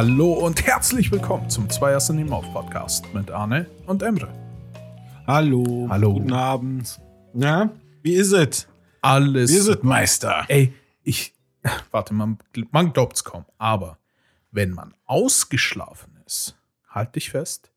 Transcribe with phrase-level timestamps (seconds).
[0.00, 4.32] Hallo und herzlich willkommen zum Zweier Cinema auf Podcast mit Arne und Emre.
[5.26, 5.88] Hallo.
[5.90, 6.14] Hallo.
[6.14, 6.98] Guten Abend.
[7.34, 7.68] Ja,
[8.02, 8.66] wie ist es?
[9.02, 9.50] Alles.
[9.50, 10.46] Wie ist es, Meister?
[10.48, 10.72] Ey,
[11.02, 11.34] ich.
[11.90, 12.38] Warte, man,
[12.70, 13.44] man glaubt's kaum.
[13.58, 13.98] Aber
[14.50, 16.56] wenn man ausgeschlafen ist,
[16.88, 17.70] halt dich fest,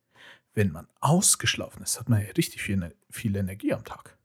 [0.53, 4.17] wenn man ausgeschlafen ist, hat man ja richtig viel, viel Energie am Tag.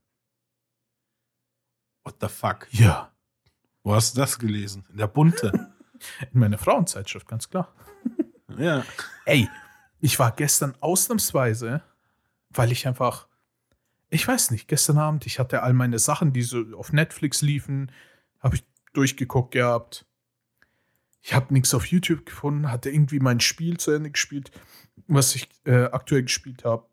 [2.05, 2.69] What the fuck?
[2.71, 3.11] Ja.
[3.83, 4.85] Wo hast du das gelesen?
[4.89, 5.51] In der Bunte.
[6.33, 7.75] In meiner Frauenzeitschrift, ganz klar.
[8.59, 8.85] Ja.
[9.25, 9.49] Ey,
[10.01, 11.83] ich war gestern ausnahmsweise,
[12.51, 13.29] weil ich einfach,
[14.11, 17.93] ich weiß nicht, gestern Abend, ich hatte all meine Sachen, die so auf Netflix liefen,
[18.41, 20.07] habe ich durchgeguckt gehabt.
[21.21, 24.51] Ich habe nichts auf YouTube gefunden, hatte irgendwie mein Spiel zu Ende gespielt,
[25.07, 26.89] was ich äh, aktuell gespielt habe.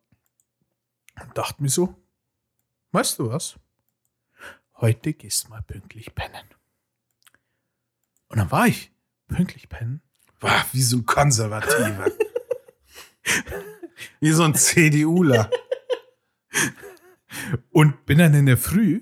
[1.21, 1.95] Und dachte mir so,
[2.91, 3.57] weißt du was?
[4.77, 6.43] Heute gehst mal pünktlich pennen.
[8.27, 8.91] Und dann war ich
[9.27, 10.01] pünktlich pennen.
[10.39, 12.07] War wie so ein Konservativer.
[14.19, 15.49] wie so ein CDUler.
[17.71, 19.01] Und bin dann in der Früh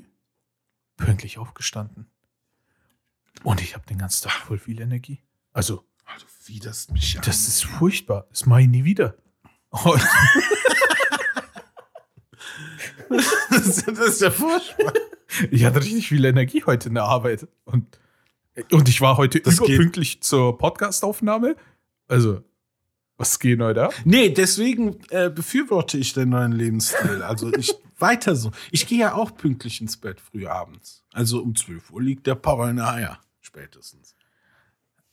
[0.98, 2.10] pünktlich aufgestanden.
[3.44, 5.22] Und ich habe den ganzen Tag voll viel Energie.
[5.52, 7.24] Also, Oh, du widerst mich an.
[7.26, 8.28] das ist furchtbar.
[8.30, 9.16] Das mache ich nie wieder.
[9.72, 10.06] Heute-
[13.10, 14.94] das, ist, das ist ja furchtbar.
[15.52, 17.48] Ich hatte richtig viel Energie heute in der Arbeit.
[17.66, 18.00] Und,
[18.72, 21.56] und ich war heute Das geht- überpünktlich zur Podcastaufnahme.
[22.08, 22.44] Also,
[23.18, 23.94] was geht heute ab?
[24.06, 27.22] Nee, deswegen äh, befürworte ich den neuen Lebensstil.
[27.24, 28.52] Also ich weiter so.
[28.72, 31.04] Ich gehe ja auch pünktlich ins Bett früh abends.
[31.14, 33.20] Also um 12 Uhr liegt der Power in der Eier.
[33.42, 34.16] Spätestens.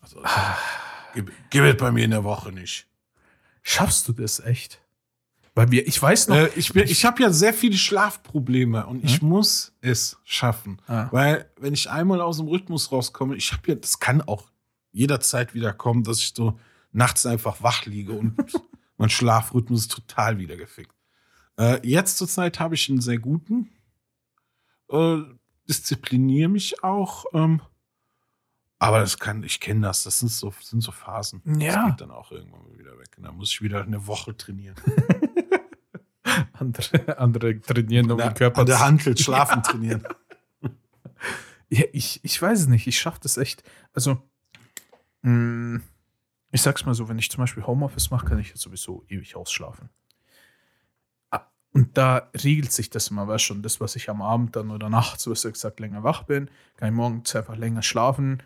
[0.00, 0.22] Also,
[1.14, 2.86] gib, gib es bei mir in der Woche nicht.
[3.62, 4.80] Schaffst du das echt?
[5.60, 9.04] Weil wir, ich weiß noch, Äh, ich bin, ich habe ja sehr viele Schlafprobleme und
[9.04, 10.80] ich muss es schaffen.
[10.86, 11.08] Ah.
[11.10, 14.50] Weil, wenn ich einmal aus dem Rhythmus rauskomme, ich habe ja, das kann auch
[14.90, 16.58] jederzeit wieder kommen, dass ich so
[16.92, 18.34] nachts einfach wach liege und
[18.96, 20.94] mein Schlafrhythmus ist total wieder gefickt.
[21.58, 23.68] Äh, jetzt zur Zeit habe ich einen sehr guten,
[24.88, 25.18] äh,
[25.68, 27.60] diszipliniere mich auch, ähm,
[28.83, 31.42] aber das kann, ich kenne das, das sind so, sind so Phasen.
[31.61, 31.74] Ja.
[31.83, 33.11] Das geht dann auch irgendwann wieder weg.
[33.18, 34.74] Und dann muss ich wieder eine Woche trainieren.
[36.55, 40.02] andere, andere trainieren, um Na, den Körper an der Handel schlafen trainieren.
[41.69, 42.86] Ja, ich, ich weiß es nicht.
[42.86, 43.63] Ich schaffe das echt.
[43.92, 44.23] Also,
[45.20, 45.80] mh,
[46.51, 49.36] ich sag's mal so, wenn ich zum Beispiel Homeoffice mache, kann ich jetzt sowieso ewig
[49.36, 49.90] ausschlafen.
[51.30, 51.42] Ah,
[51.73, 54.89] Und da regelt sich das immer, weißt schon, das, was ich am Abend dann oder
[54.89, 58.42] nachts, so besser gesagt, länger wach bin, kann ich morgens einfach länger schlafen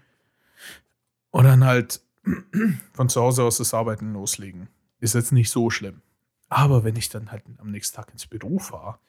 [1.34, 2.00] und dann halt
[2.93, 4.69] von zu Hause aus das Arbeiten loslegen.
[5.00, 6.00] Ist jetzt nicht so schlimm.
[6.49, 9.00] Aber wenn ich dann halt am nächsten Tag ins Büro fahre,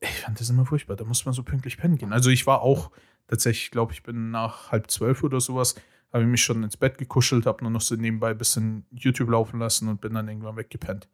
[0.00, 0.96] ich fand das immer furchtbar.
[0.96, 2.14] Da muss man so pünktlich pennen gehen.
[2.14, 2.90] Also ich war auch
[3.26, 5.74] tatsächlich, glaube ich, bin nach halb zwölf oder sowas,
[6.14, 9.28] habe ich mich schon ins Bett gekuschelt, habe nur noch so nebenbei ein bisschen YouTube
[9.28, 11.08] laufen lassen und bin dann irgendwann weggepennt.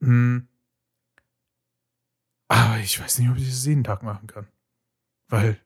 [0.00, 0.48] Hm.
[2.48, 4.46] Aber ich weiß nicht, ob ich das jeden Tag machen kann.
[5.28, 5.58] Weil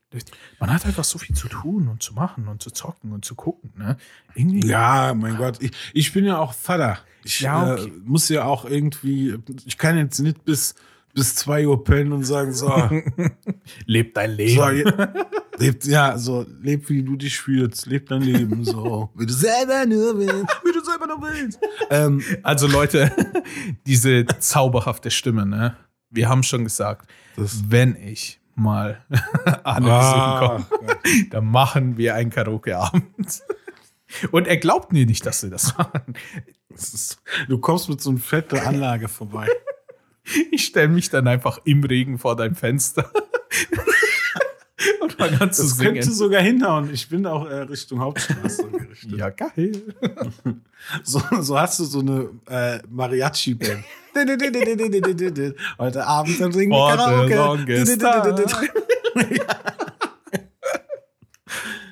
[0.59, 3.35] man hat einfach so viel zu tun und zu machen und zu zocken und zu
[3.35, 3.73] gucken.
[3.77, 3.97] Ne?
[4.35, 4.67] Irgendwie.
[4.67, 6.99] Ja, mein Gott, ich, ich bin ja auch Vater.
[7.25, 7.93] Ich Ja, äh, okay.
[8.05, 10.75] muss ja auch irgendwie, ich kann jetzt nicht bis,
[11.15, 12.91] bis 2 Uhr pennen und sagen, so,
[13.87, 14.57] Lebt dein Leben.
[14.57, 15.05] so
[15.59, 19.87] lebt, ja, so, leb wie du dich fühlst, leb dein Leben, so, wie du selber
[19.87, 21.59] nur willst, wie du selber nur willst.
[21.91, 23.13] Ähm, Also Leute,
[23.87, 25.77] diese zauberhafte Stimme, ne?
[26.11, 29.05] Wir haben schon gesagt, das, wenn ich mal
[29.65, 30.99] Arne Ah, besuchen komme,
[31.31, 33.43] dann machen wir einen Karaoke-Abend.
[34.31, 36.15] Und er glaubt mir nicht, dass wir das machen.
[36.69, 39.49] das ist, du kommst mit so einer fetten Anlage vorbei.
[40.51, 43.11] Ich stelle mich dann einfach im Regen vor dein Fenster
[45.23, 46.17] und fange an zu Das könnte singen.
[46.17, 46.91] sogar hinhauen.
[46.93, 49.13] Ich bin auch äh, Richtung Hauptstraße gerichtet.
[49.19, 49.73] Ja, geil.
[51.05, 53.85] So, so hast du so eine äh, Mariachi-Band.
[55.79, 57.63] Heute Abend dann singen wir Karaoke.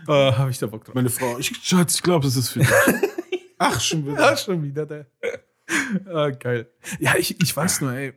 [0.08, 0.94] Äh, Habe ich da Bock drauf.
[0.94, 2.68] Meine Frau, ich, Schatz, ich glaube, das ist für dich.
[3.58, 4.14] Ach, schon wieder.
[4.30, 5.06] Ja, schon wieder der.
[6.12, 6.68] ah, geil.
[6.98, 8.14] Ja, ich, ich weiß nur, ey,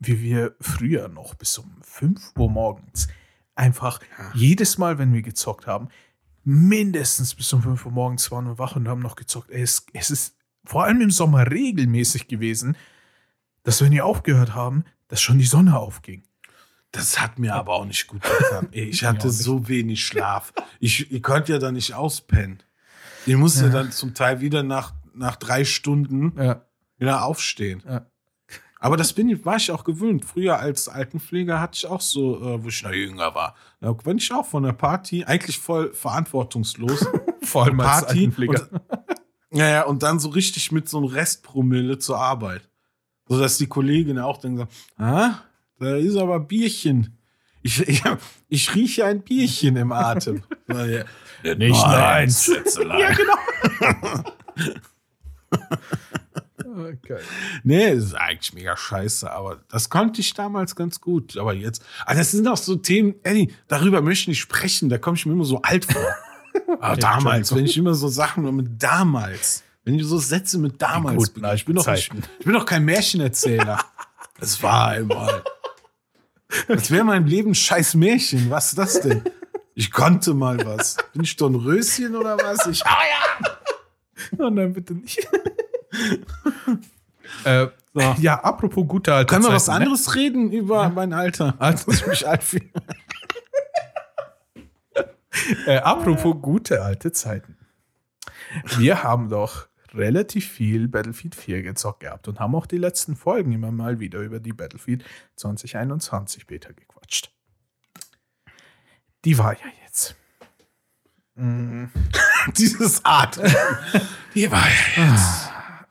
[0.00, 3.06] wie wir früher noch bis um 5 Uhr morgens
[3.56, 4.00] einfach
[4.34, 5.88] jedes Mal, wenn wir gezockt haben,
[6.44, 9.50] mindestens bis um 5 Uhr morgens waren wir wach und haben noch gezockt.
[9.50, 12.76] Es, es ist vor allem im Sommer regelmäßig gewesen,
[13.64, 16.22] dass wenn wir aufgehört haben, dass schon die Sonne aufging.
[16.92, 18.68] Das hat mir aber auch nicht gut getan.
[18.70, 20.52] Ich hatte so wenig Schlaf.
[20.80, 22.62] Ich, ich konnte ja dann nicht auspennen.
[23.26, 23.70] Ich musste Ja.
[23.70, 26.64] dann zum Teil wieder nach, nach drei Stunden Ja,
[26.98, 27.82] wieder aufstehen.
[27.86, 28.06] ja.
[28.78, 30.24] Aber das bin ich, war ich auch gewöhnt.
[30.24, 33.54] Früher als Altenpfleger hatte ich auch so, äh, wo ich noch jünger war.
[33.80, 37.06] Da bin ich auch von der Party, eigentlich voll verantwortungslos.
[37.42, 38.68] Vor allem als Party Altenpfleger.
[39.52, 42.68] Ja, ja, und dann so richtig mit so einem Restpromille zur Arbeit.
[43.26, 45.38] So dass die Kollegin auch dann sagt, ah,
[45.78, 47.16] da ist aber Bierchen.
[47.62, 48.02] Ich, ich,
[48.48, 50.42] ich rieche ein Bierchen im Atem.
[50.68, 52.44] ja, Nicht meins.
[52.44, 53.00] Schätzelein.
[53.00, 54.24] ja, genau.
[56.76, 57.18] Okay.
[57.64, 61.36] Nee, das ist eigentlich mega scheiße, aber das konnte ich damals ganz gut.
[61.38, 64.98] Aber jetzt, also das sind auch so Themen, Eddie, darüber möchte ich nicht sprechen, da
[64.98, 66.02] komme ich mir immer so alt vor.
[66.80, 70.82] Aber Ja, damals, wenn ich immer so Sachen mit damals, wenn ich so Sätze mit
[70.82, 73.78] damals beginne, ich bin doch nicht, ich bin doch kein Märchenerzähler.
[74.38, 75.42] Es war einmal.
[76.68, 78.50] Das wäre mein Leben scheiß Märchen.
[78.50, 79.22] Was ist das denn?
[79.74, 80.98] Ich konnte mal was.
[81.14, 82.66] Bin ich doch ein Röschen oder was?
[82.66, 82.82] Ich,
[84.38, 85.26] Oh nein, bitte nicht.
[87.44, 88.14] Äh, So.
[88.18, 89.74] Ja, apropos gute alte Können wir was ne?
[89.74, 91.52] anderes reden über mein Alter?
[91.58, 92.68] Dass ich mich alt fühle.
[95.66, 97.56] Äh, apropos gute alte Zeiten.
[98.76, 103.52] Wir haben doch relativ viel Battlefield 4 gezockt gehabt und haben auch die letzten Folgen
[103.52, 105.02] immer mal wieder über die Battlefield
[105.36, 107.30] 2021 Beta gequatscht.
[109.24, 110.16] Die war ja jetzt.
[111.34, 111.86] Mm,
[112.58, 113.40] Dieses Art.
[114.34, 114.66] Hier war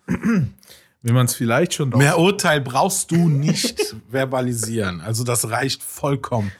[0.07, 5.01] Wie man es vielleicht schon Mehr Urteil brauchst du nicht verbalisieren.
[5.01, 6.51] Also das reicht vollkommen.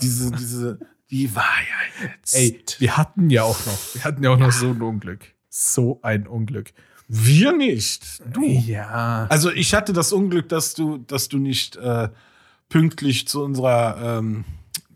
[0.00, 0.78] Diese, diese,
[1.10, 2.34] die war ja jetzt.
[2.34, 5.20] Ey, wir hatten ja auch noch, wir hatten ja auch noch so ein Unglück.
[5.48, 6.72] So ein Unglück.
[7.08, 8.04] wir nicht.
[8.32, 8.44] Du.
[8.44, 9.26] Ja.
[9.28, 12.08] Also ich hatte das Unglück, dass du, dass du nicht äh,
[12.68, 14.44] pünktlich zu unserer, ähm,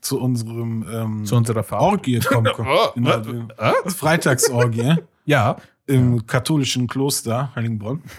[0.00, 1.84] zu unserem ähm, Zu unserer Farbe.
[1.84, 3.18] Orgie kommen Oh, genau,
[3.58, 3.90] äh, äh?
[3.90, 5.56] Freitagsorgie Ja.
[5.86, 8.02] Im katholischen Kloster Heiligenbronn.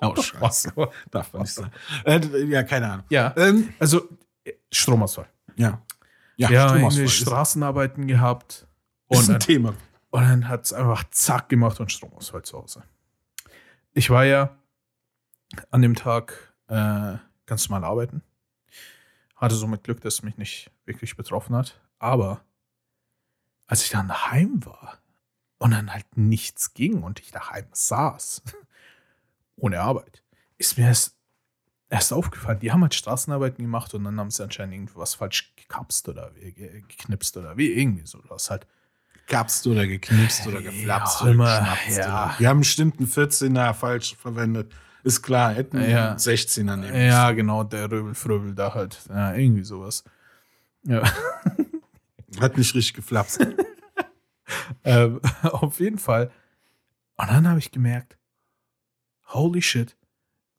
[0.00, 0.68] Oh, Spaß.
[1.10, 1.72] Darf man nicht sagen.
[2.04, 3.06] Äh, ja, keine Ahnung.
[3.10, 3.34] Ja.
[3.36, 4.08] Ähm, Also,
[4.44, 5.28] äh, Stromausfall.
[5.56, 5.82] ja.
[6.36, 8.68] Ja, Ja, Stromausfall ist, Straßenarbeiten gehabt.
[9.08, 9.74] ist Und ein dann, Thema.
[10.10, 12.84] und dann hat es einfach zack gemacht und Stromausfall zu Hause.
[13.92, 14.56] Ich war ja
[15.72, 17.16] an dem Tag äh,
[17.46, 18.22] ganz normal arbeiten.
[19.34, 21.80] Hatte somit Glück, dass es mich nicht wirklich betroffen hat.
[21.98, 22.40] Aber
[23.66, 24.98] als ich dann daheim war
[25.58, 28.42] und dann halt nichts ging und ich daheim saß,
[29.56, 30.22] ohne Arbeit,
[30.56, 31.16] ist mir erst,
[31.90, 36.08] erst aufgefallen, die haben halt Straßenarbeiten gemacht und dann haben sie anscheinend irgendwas falsch gekapst
[36.08, 38.20] oder geknipst oder wie irgendwie so.
[38.28, 38.66] Das halt
[39.26, 41.48] Gabst oder geknipst oder geflapst Ja, oder immer,
[41.90, 42.28] ja.
[42.30, 42.34] Oder.
[42.38, 44.72] Wir haben bestimmt einen 14er falsch verwendet.
[45.04, 46.10] Ist klar, hätten Ja.
[46.10, 48.98] einen 16er nehmen Ja, genau, der Röbel-Fröbel da halt.
[49.08, 50.02] Ja, irgendwie sowas.
[50.84, 51.02] Ja.
[51.56, 52.40] müssen.
[52.40, 53.40] Hat nicht richtig geflapst.
[54.84, 56.30] ähm, auf jeden Fall.
[57.16, 58.16] Und dann habe ich gemerkt,
[59.26, 59.96] holy shit,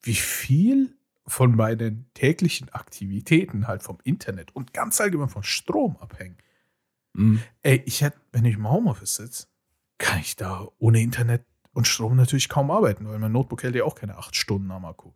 [0.01, 0.95] wie viel
[1.25, 6.37] von meinen täglichen Aktivitäten halt vom Internet und ganz allgemein von Strom abhängen.
[7.13, 7.41] Mhm.
[7.61, 9.47] Ey, ich hätte, wenn ich im Homeoffice sitze,
[9.97, 13.83] kann ich da ohne Internet und Strom natürlich kaum arbeiten, weil mein Notebook hält ja
[13.83, 15.11] auch keine acht Stunden am Akku.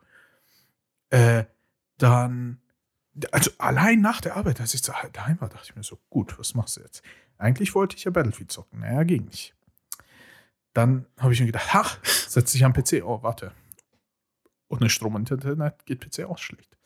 [1.09, 1.45] Äh,
[1.97, 2.61] dann,
[3.31, 6.55] also allein nach der Arbeit, als ich daheim war, dachte ich mir so, gut, was
[6.55, 7.03] machst du jetzt?
[7.37, 8.79] Eigentlich wollte ich ja Battlefield zocken.
[8.79, 9.55] Naja, ging nicht.
[10.73, 13.03] Dann habe ich mir gedacht, ach, setz dich am PC.
[13.03, 13.51] Oh, warte.
[14.69, 16.77] Ohne Strom und Internet geht PC auch schlecht.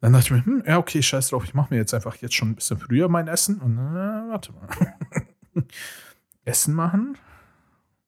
[0.00, 2.34] Dann dachte ich mir, hm, ja, okay, scheiß drauf, ich mache mir jetzt einfach jetzt
[2.34, 4.68] schon ein bisschen früher mein Essen und äh, warte mal.
[6.44, 7.18] Essen machen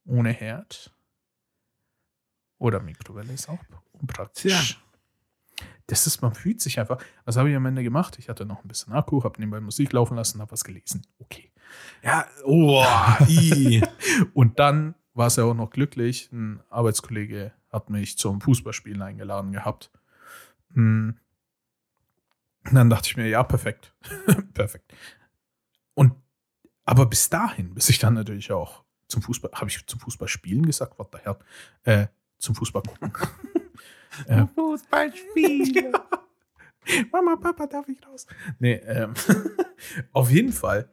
[0.04, 0.94] ohne Herd
[2.58, 3.58] oder Mikrowelle ist auch
[3.92, 4.76] unpraktisch.
[4.76, 4.87] Tja.
[5.86, 6.98] Das ist, man fühlt sich einfach.
[7.24, 8.18] Was habe ich am Ende gemacht?
[8.18, 11.02] Ich hatte noch ein bisschen Akku, habe nebenbei Musik laufen lassen, habe was gelesen.
[11.18, 11.50] Okay.
[12.02, 12.84] Ja, oh.
[14.34, 16.30] Und dann war es ja auch noch glücklich.
[16.32, 19.90] Ein Arbeitskollege hat mich zum Fußballspielen eingeladen gehabt.
[20.74, 21.18] Hm.
[22.64, 23.94] Und dann dachte ich mir, ja, perfekt.
[24.54, 24.92] perfekt.
[25.94, 26.12] Und
[26.84, 30.98] aber bis dahin, bis ich dann natürlich auch zum Fußball, habe ich zum Fußballspielen gesagt,
[30.98, 31.38] was der Herr,
[31.84, 32.06] äh,
[32.38, 33.12] zum Fußball gucken.
[34.26, 35.92] äh, Fußballspiel.
[37.12, 38.26] Mama, Papa, darf ich raus?
[38.58, 39.14] Nee, ähm,
[40.12, 40.90] auf jeden Fall.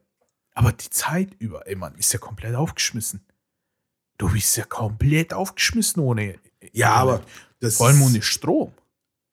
[0.53, 3.25] Aber die Zeit über, ey, man ist ja komplett aufgeschmissen.
[4.17, 6.36] Du bist ja komplett aufgeschmissen ohne.
[6.72, 7.22] Ja, aber
[7.60, 8.72] das Vor allem ohne Strom.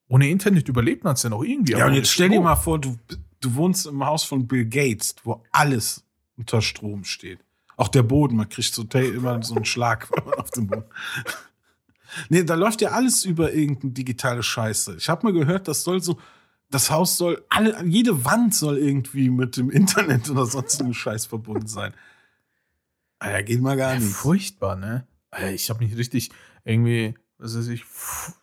[0.08, 1.72] Ohne Internet überlebt man es ja noch irgendwie.
[1.72, 2.44] Ja, und jetzt stell dir Strom.
[2.44, 2.98] mal vor, du,
[3.40, 6.04] du wohnst im Haus von Bill Gates, wo alles
[6.36, 7.38] unter Strom steht.
[7.76, 10.08] Auch der Boden, man kriegt so immer so einen Schlag
[10.38, 10.84] auf dem Boden.
[12.28, 14.96] Nee, da läuft ja alles über irgendeine digitale Scheiße.
[14.96, 16.18] Ich habe mal gehört, das soll so,
[16.70, 21.66] das Haus soll, alle, jede Wand soll irgendwie mit dem Internet oder sonstigen Scheiß verbunden
[21.66, 21.92] sein.
[23.18, 24.12] Alter, geht mal gar Ja, nicht.
[24.12, 25.06] furchtbar, ne?
[25.54, 26.30] Ich habe mich richtig
[26.64, 27.84] irgendwie, was weiß ich,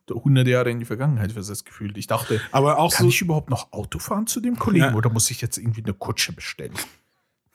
[0.10, 1.98] 100 Jahre in die Vergangenheit versetzt gefühlt.
[1.98, 4.94] Ich dachte, Aber auch kann so, ich überhaupt noch Auto fahren zu dem Kollegen Ja.
[4.96, 6.74] oder muss ich jetzt irgendwie eine Kutsche bestellen?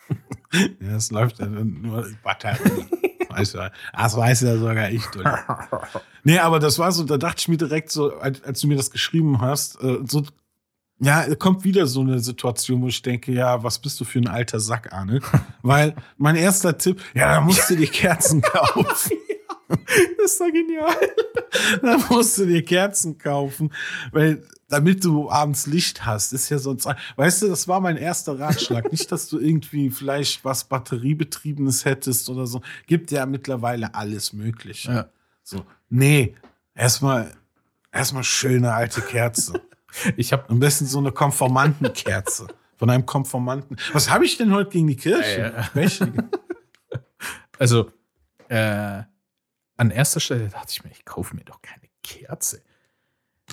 [0.81, 2.87] ja, es läuft ja nur Batterie.
[3.37, 5.03] Weißt du, das weiß ja sogar ich.
[6.23, 8.77] Nee, aber das war so, da dachte ich mir direkt so, als, als du mir
[8.77, 10.23] das geschrieben hast, äh, so,
[11.01, 14.29] ja, kommt wieder so eine Situation, wo ich denke, ja, was bist du für ein
[14.29, 15.21] alter Sack, Arne?
[15.63, 19.19] Weil mein erster Tipp, ja, da musst du dir Kerzen kaufen.
[19.69, 20.95] Das ist doch genial.
[21.83, 23.73] da musst du dir Kerzen kaufen,
[24.13, 24.43] weil
[24.75, 26.89] damit du abends Licht hast, ist ja sonst.
[27.15, 28.91] Weißt du, das war mein erster Ratschlag.
[28.91, 32.61] Nicht, dass du irgendwie vielleicht was Batteriebetriebenes hättest oder so.
[32.89, 34.93] Gibt ja mittlerweile alles Mögliche.
[34.93, 35.07] Ja.
[35.45, 36.35] So, nee,
[36.75, 37.33] erstmal
[37.93, 39.61] erstmal schöne alte Kerze.
[40.17, 42.49] Ich habe Am besten so eine Konformantenkerze.
[42.77, 43.77] Von einem Konformanten.
[43.93, 45.55] Was habe ich denn heute gegen die Kirche?
[45.75, 46.09] Ja, ja.
[47.57, 47.89] Also,
[48.49, 49.05] äh,
[49.77, 52.61] an erster Stelle dachte ich mir, ich kaufe mir doch keine Kerze.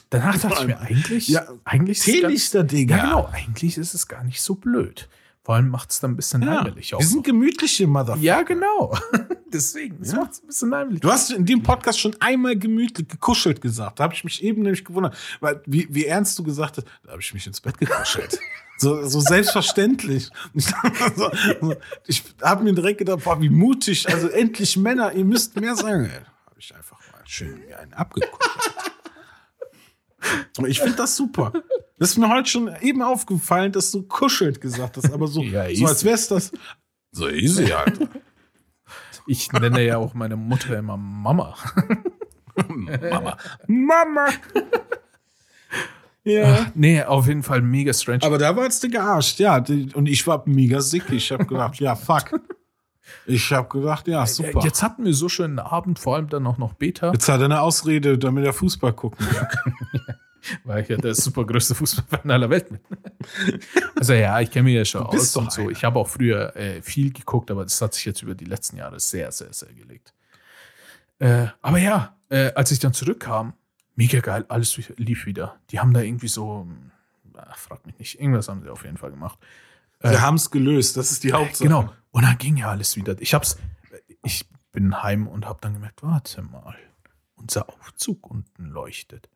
[0.09, 2.95] Danach dachte ich mir, eigentlich, Ja, eigentlich Teelichter, Digga.
[2.97, 5.09] ja, genau, eigentlich ist es gar nicht so blöd.
[5.43, 8.21] Vor allem macht es dann ein bisschen Ja, heimelig wir sind gemütliche Motherfucker.
[8.21, 8.95] Ja, genau.
[9.51, 10.19] Deswegen, es Ja.
[10.19, 11.01] macht es ein bisschen heimelig.
[11.01, 13.99] Du hast in dem Podcast schon einmal gemütlich gekuschelt gesagt.
[13.99, 17.11] Da habe ich mich eben nämlich gewundert, weil wie, wie ernst du gesagt hast, da
[17.11, 18.37] habe ich mich ins Bett gekuschelt.
[18.77, 20.29] so, so selbstverständlich.
[22.07, 24.07] Ich, habe mir direkt gedacht, boah, wie mutig.
[24.09, 26.09] Also endlich Männer, ihr müsst mehr sagen.
[26.45, 28.70] Habe ich einfach mal schön mir einen abgekuschelt.
[30.57, 31.51] Aber ich finde das super.
[31.97, 35.73] Das ist mir heute schon eben aufgefallen, dass du kuschelt gesagt hast, aber so, Ja,
[35.73, 36.51] so als wär's das.
[37.11, 38.07] So easy, Alter.
[39.27, 41.55] Ich nenne ja auch meine Mutter immer Mama.
[42.67, 43.37] Mama.
[43.67, 44.27] Mama.
[46.23, 46.43] ja.
[46.59, 48.23] Ach, nee, auf jeden Fall mega strange.
[48.23, 49.57] Aber da warst du gearscht, ja.
[49.93, 51.09] Und ich war mega sick.
[51.11, 52.41] Ich habe gedacht, ja, fuck.
[53.25, 54.61] Ich habe gedacht, ja, super.
[54.63, 57.45] Jetzt hatten wir so schönen Abend, vor allem dann auch noch Beta, Jetzt hat er
[57.45, 59.75] eine Ausrede, damit er Fußball gucken kann.
[60.63, 62.79] weil ich ja der super größte Fußballfan aller Welt bin.
[63.95, 65.61] Also ja, ich kenne mich ja schon aus und so.
[65.61, 65.71] einer.
[65.71, 68.77] Ich habe auch früher äh, viel geguckt, aber das hat sich jetzt über die letzten
[68.77, 70.13] Jahre sehr, sehr, sehr gelegt.
[71.19, 73.53] Äh, aber ja, äh, als ich dann zurückkam,
[73.95, 75.57] mega geil, alles lief wieder.
[75.69, 76.67] Die haben da irgendwie so,
[77.35, 79.37] ach, frag mich nicht, irgendwas haben sie auf jeden Fall gemacht.
[80.01, 81.67] Wir haben es gelöst, das ist die Hauptsache.
[81.67, 81.91] Genau.
[82.11, 83.15] Und dann ging ja alles wieder.
[83.19, 83.57] Ich hab's,
[84.23, 86.75] ich bin heim und hab dann gemerkt, warte mal,
[87.35, 89.29] unser Aufzug unten leuchtet.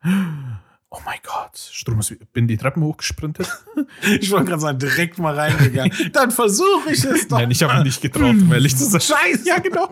[0.90, 3.48] Oh mein Gott, Strom ist, bin die Treppen hochgesprintet.
[4.20, 5.92] Ich wollte gerade sagen, direkt mal reingegangen.
[6.12, 7.38] Dann versuche ich es doch.
[7.38, 9.00] Nein, ich habe mich nicht getraut, um ehrlich zu sein.
[9.00, 9.46] Scheiße.
[9.46, 9.90] Ja, genau.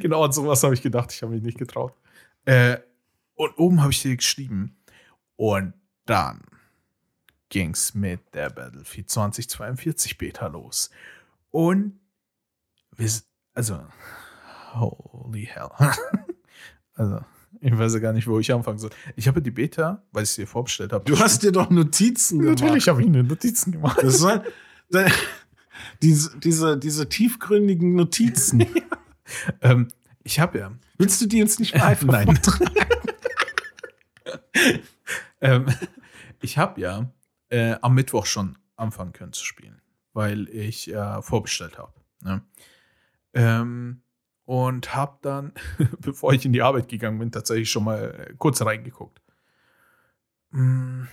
[0.00, 1.94] Genau an sowas habe ich gedacht, ich habe mich nicht getraut.
[2.44, 2.78] Äh,
[3.34, 4.76] und oben habe ich dir geschrieben.
[5.36, 5.74] Und
[6.06, 6.42] dann
[7.50, 10.90] ging's mit der Battlefield 2042 Beta los.
[11.50, 12.00] Und
[12.96, 13.10] wir,
[13.54, 13.80] also,
[14.72, 15.68] holy hell.
[16.94, 17.20] also,
[17.60, 18.90] ich weiß ja gar nicht, wo ich anfangen soll.
[19.16, 21.04] Ich habe die Beta, weil ich sie dir vorbestellt habe.
[21.04, 22.60] Du hast dir doch Notizen gemacht.
[22.60, 23.98] natürlich habe ich eine Notizen gemacht.
[24.02, 24.42] Das war,
[26.02, 28.66] diese, diese, diese tiefgründigen Notizen.
[29.60, 29.86] Ähm,
[30.24, 32.36] ich habe ja Willst du die jetzt nicht mal einfach Nein.
[35.40, 35.66] ähm,
[36.42, 37.12] ich habe ja
[37.50, 39.80] äh, am Mittwoch schon anfangen können zu spielen,
[40.12, 41.92] weil ich äh, vorbestellt habe.
[42.22, 42.42] Ne?
[43.34, 44.02] Ähm,
[44.44, 45.52] und habe dann,
[46.00, 49.20] bevor ich in die Arbeit gegangen bin, tatsächlich schon mal äh, kurz reingeguckt.
[50.50, 51.08] Hm,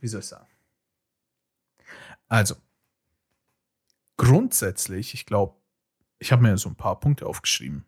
[0.00, 0.46] wie soll ich sagen?
[2.28, 2.54] Also,
[4.16, 5.56] grundsätzlich, ich glaube,
[6.18, 7.84] ich habe mir so ein paar Punkte aufgeschrieben.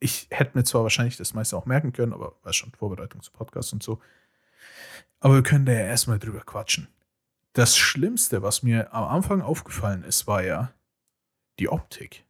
[0.00, 3.30] Ich hätte mir zwar wahrscheinlich das meiste auch merken können, aber war schon Vorbereitung zu
[3.30, 4.00] Podcast und so.
[5.20, 6.88] Aber wir können da ja erstmal drüber quatschen.
[7.52, 10.72] Das Schlimmste, was mir am Anfang aufgefallen ist, war ja
[11.58, 12.24] die Optik.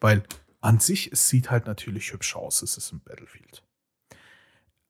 [0.00, 0.22] Weil
[0.60, 3.64] an sich, es sieht halt natürlich hübsch aus, es ist ein Battlefield.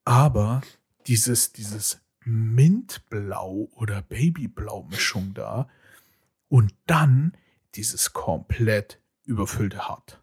[0.04, 0.60] Aber
[1.06, 5.68] dieses, dieses Mintblau oder Babyblau-Mischung da
[6.48, 7.36] und dann
[7.74, 10.22] dieses komplett überfüllte Hart.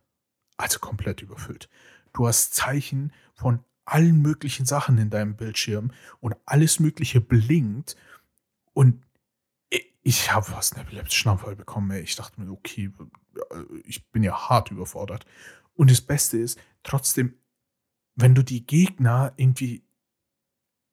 [0.57, 1.69] Also komplett überfüllt.
[2.13, 7.95] Du hast Zeichen von allen möglichen Sachen in deinem Bildschirm und alles Mögliche blinkt.
[8.73, 9.03] Und
[10.03, 11.91] ich, habe fast einen epileptischen Anfall bekommen.
[11.91, 12.01] Ey.
[12.01, 12.91] Ich dachte mir, okay,
[13.83, 15.25] ich bin ja hart überfordert.
[15.73, 17.35] Und das Beste ist, trotzdem,
[18.15, 19.83] wenn du die Gegner irgendwie,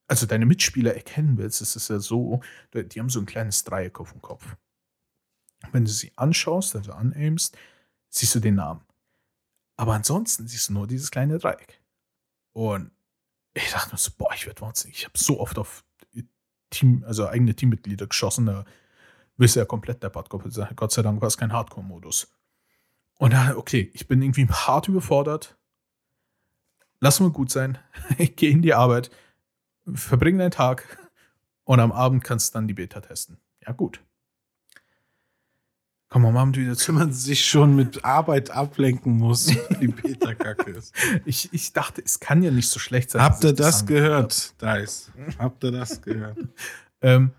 [0.07, 2.41] also deine Mitspieler erkennen willst, ist es ja so,
[2.73, 4.57] die haben so ein kleines Dreieck auf dem Kopf.
[5.73, 7.57] Wenn du sie anschaust, also anaimst,
[8.11, 8.85] siehst du den Namen.
[9.77, 11.81] Aber ansonsten siehst du nur dieses kleine Dreieck.
[12.53, 12.91] Und
[13.55, 14.99] ich dachte mir so, boah, ich werde wahnsinnig.
[14.99, 15.85] Ich habe so oft auf
[16.71, 18.65] Team, also eigene Teammitglieder geschossen, da
[19.55, 20.29] ja komplett deppert.
[20.29, 22.29] Gott sei Dank war es kein Hardcore-Modus.
[23.19, 25.57] Und dann, okay, ich bin irgendwie hart überfordert.
[27.01, 27.79] Lass mal gut sein.
[28.19, 29.11] Ich gehe in die Arbeit,
[29.95, 30.99] verbringe deinen Tag
[31.65, 33.39] und am Abend kannst du dann die Beta testen.
[33.65, 34.01] Ja, gut.
[36.11, 36.89] Komm mal, Abend wieder zu.
[36.89, 40.95] Wenn man sich schon mit Arbeit ablenken muss, wie Peter Kacke ist.
[41.27, 43.21] Ich, ich dachte, es kann ja nicht so schlecht sein.
[43.21, 45.13] Habt ihr das gehört, Dice?
[45.39, 46.39] Habt ihr das gehört?
[47.03, 47.33] Ähm,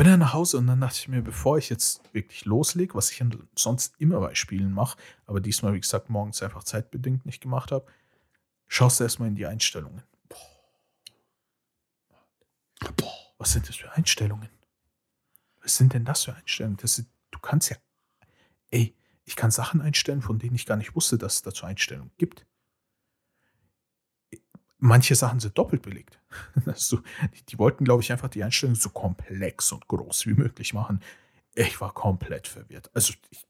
[0.00, 3.10] bin dann nach Hause und dann dachte ich mir, bevor ich jetzt wirklich loslege, was
[3.10, 3.22] ich
[3.54, 7.84] sonst immer bei Spielen mache, aber diesmal, wie gesagt, morgens einfach zeitbedingt nicht gemacht habe,
[8.66, 10.02] schaust du erstmal in die Einstellungen.
[12.96, 13.12] Boah.
[13.36, 14.48] Was sind das für Einstellungen?
[15.60, 16.78] Was sind denn das für Einstellungen?
[16.78, 17.76] Das sind, du kannst ja,
[18.70, 22.10] ey, ich kann Sachen einstellen, von denen ich gar nicht wusste, dass es dazu Einstellungen
[22.16, 22.46] gibt.
[24.80, 26.18] Manche Sachen sind doppelt belegt.
[26.66, 27.00] Also,
[27.48, 31.00] die, wollten, glaube ich, einfach die Einstellungen so komplex und groß wie möglich machen.
[31.54, 32.90] Ich war komplett verwirrt.
[32.94, 33.46] Also ich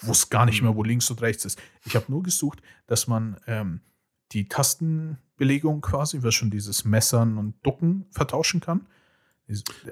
[0.00, 1.60] wusste gar nicht mehr, wo links und rechts ist.
[1.84, 3.80] Ich habe nur gesucht, dass man ähm,
[4.32, 8.86] die Tastenbelegung quasi, was schon dieses Messern und Ducken vertauschen kann.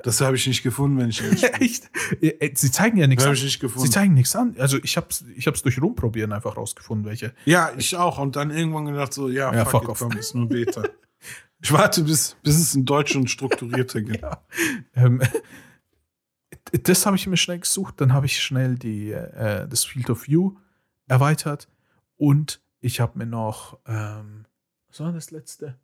[0.05, 1.23] Das habe ich nicht gefunden, wenn ich.
[1.61, 1.91] Echt?
[2.23, 3.91] Äh, Sie zeigen ja nichts habe ich nicht Sie gefunden.
[3.91, 4.55] zeigen nichts an.
[4.59, 7.35] Also ich habe es ich hab's durch Rumprobieren einfach rausgefunden, welche.
[7.45, 8.19] Ja, ich auch.
[8.19, 9.99] Und dann irgendwann gedacht so, ja, Ja, fuck, fuck off.
[10.01, 10.83] komm, ist nur Beta.
[11.61, 14.21] Ich warte, bis, bis es in Deutsch und strukturierter gibt.
[14.23, 14.45] Ja.
[14.95, 15.21] Ähm,
[16.85, 18.01] das habe ich mir schnell gesucht.
[18.01, 20.53] Dann habe ich schnell die, äh, das Field of View
[21.09, 21.69] erweitert.
[22.17, 24.45] Und ich habe mir noch, ähm,
[24.89, 25.77] was war das letzte?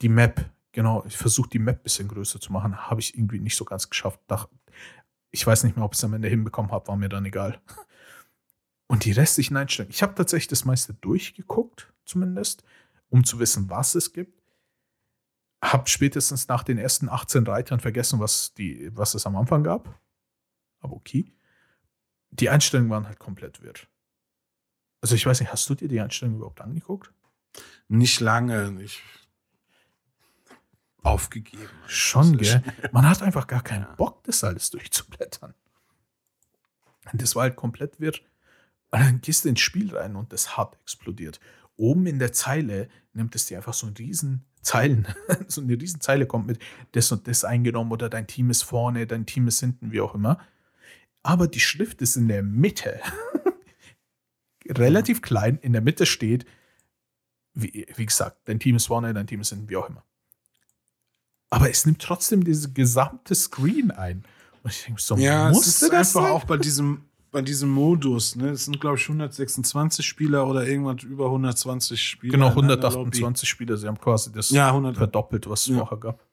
[0.00, 0.48] Die Map.
[0.78, 2.88] Genau, ich versuche die Map ein bisschen größer zu machen.
[2.88, 4.20] Habe ich irgendwie nicht so ganz geschafft.
[5.32, 7.60] Ich weiß nicht mehr, ob ich es am Ende hinbekommen habe, war mir dann egal.
[8.86, 9.90] Und die restlichen Einstellungen.
[9.90, 12.62] Ich habe tatsächlich das meiste durchgeguckt, zumindest,
[13.08, 14.40] um zu wissen, was es gibt.
[15.60, 20.00] Hab spätestens nach den ersten 18 Reitern vergessen, was, die, was es am Anfang gab.
[20.78, 21.34] Aber okay.
[22.30, 23.74] Die Einstellungen waren halt komplett wirr.
[25.00, 27.12] Also ich weiß nicht, hast du dir die Einstellungen überhaupt angeguckt?
[27.88, 28.80] Nicht lange.
[28.80, 29.02] Ich
[31.02, 31.68] aufgegeben.
[31.86, 32.62] Schon, gell?
[32.92, 33.86] Man hat einfach gar keinen.
[33.96, 35.54] Bock, das alles durchzublättern.
[37.12, 38.14] Und das war halt komplett wirr.
[38.90, 41.40] Und dann gehst du ins Spiel rein und das hat explodiert.
[41.76, 45.06] Oben in der Zeile nimmt es dir einfach so einen riesen Zeilen,
[45.48, 46.58] so eine riesen Zeile kommt mit
[46.92, 50.14] das und das eingenommen oder dein Team ist vorne, dein Team ist hinten, wie auch
[50.14, 50.38] immer.
[51.22, 53.00] Aber die Schrift ist in der Mitte.
[54.68, 56.46] Relativ klein, in der Mitte steht,
[57.54, 60.04] wie, wie gesagt, dein Team ist vorne, dein Team ist hinten, wie auch immer.
[61.50, 64.24] Aber es nimmt trotzdem diese gesamte Screen ein.
[64.62, 66.32] Und ich denke so, Ja, es musste ist das einfach sein?
[66.32, 68.36] auch bei diesem, bei diesem Modus.
[68.36, 68.50] Ne?
[68.50, 72.32] Es sind, glaube ich, 126 Spieler oder irgendwas über 120 Spieler.
[72.32, 73.76] Genau, in einer 128 Spieler.
[73.76, 74.50] Sie haben quasi das.
[74.50, 74.96] Ja, 100.
[74.96, 75.78] verdoppelt, was es Ja.
[75.78, 76.26] vorher gab.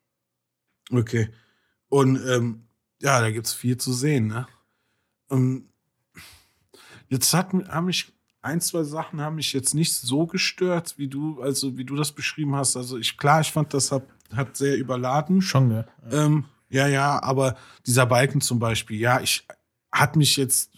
[0.91, 1.29] Okay.
[1.89, 2.67] Und ähm,
[3.01, 4.27] ja, da gibt es viel zu sehen.
[4.27, 4.47] Ne?
[5.29, 5.69] Ähm,
[7.07, 11.41] jetzt hat, haben mich ein, zwei Sachen haben mich jetzt nicht so gestört, wie du,
[11.41, 12.75] also wie du das beschrieben hast.
[12.77, 15.41] Also ich, klar, ich fand, das hat, hat sehr überladen.
[15.41, 15.85] Schon, gell?
[16.11, 19.47] Ähm, ja, ja, aber dieser Balken zum Beispiel, ja, ich
[19.91, 20.71] hat mich jetzt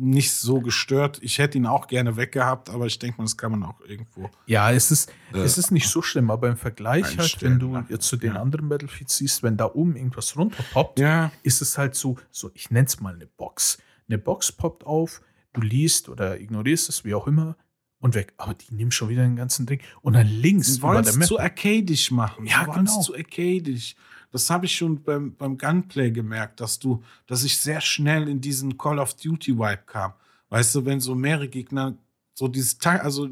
[0.00, 1.18] nicht so gestört.
[1.22, 4.30] Ich hätte ihn auch gerne weggehabt, aber ich denke mal, das kann man auch irgendwo.
[4.46, 7.72] Ja, es ist, Äh, es ist nicht so schlimm, aber im Vergleich halt, wenn du
[7.72, 7.86] ne?
[7.88, 8.40] jetzt zu den Ja.
[8.40, 12.70] anderen Battlefields siehst, wenn da oben irgendwas runterpoppt, Ja, ist es halt so, so ich
[12.70, 13.78] nenne es mal eine Box.
[14.08, 15.20] Eine Box poppt auf,
[15.52, 17.56] du liest oder ignorierst es, wie auch immer,
[18.00, 18.34] und weg.
[18.36, 19.80] Aber die nehmen schon wieder den ganzen Ding.
[20.02, 22.46] Und dann links sie wollen es zu arcadisch machen.
[22.46, 23.00] Ja, es genau.
[23.00, 23.96] zu arcadisch.
[24.30, 28.40] Das habe ich schon beim, beim Gunplay gemerkt, dass du, dass ich sehr schnell in
[28.40, 30.12] diesen Call of Duty Vibe kam.
[30.50, 31.96] Weißt du, wenn so mehrere Gegner
[32.34, 33.28] so dieses Ta also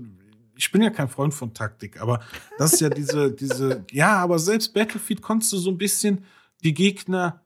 [0.57, 2.20] ich bin ja kein Freund von Taktik, aber
[2.59, 6.24] das ist ja diese, diese, ja, aber selbst Battlefield konntest du so ein bisschen
[6.64, 7.42] die Gegner,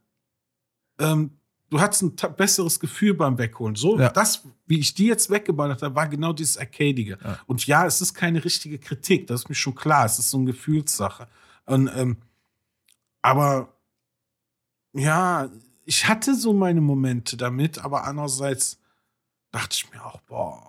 [0.98, 1.33] ähm,
[1.70, 3.76] du hattest ein besseres Gefühl beim Wegholen.
[3.76, 4.11] So, Ja.
[4.11, 7.18] das, wie ich die jetzt weggeballert habe, war genau dieses Arcadige.
[7.22, 7.38] Ja.
[7.46, 10.04] Und ja, es ist keine richtige Kritik, das ist mir schon klar.
[10.04, 11.28] Es ist so eine Gefühlssache.
[11.66, 12.16] Und, ähm,
[13.22, 13.72] aber
[14.92, 15.48] ja,
[15.85, 18.78] ich hatte so meine Momente damit, aber andererseits
[19.52, 20.66] dachte ich mir auch, boah,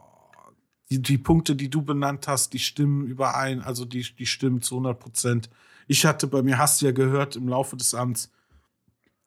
[0.89, 4.75] die, die Punkte, die du benannt hast, die stimmen überein, also die, die stimmen zu
[4.75, 5.49] 100 Prozent.
[5.87, 8.29] Ich hatte bei mir, hast du ja gehört, im Laufe des Abends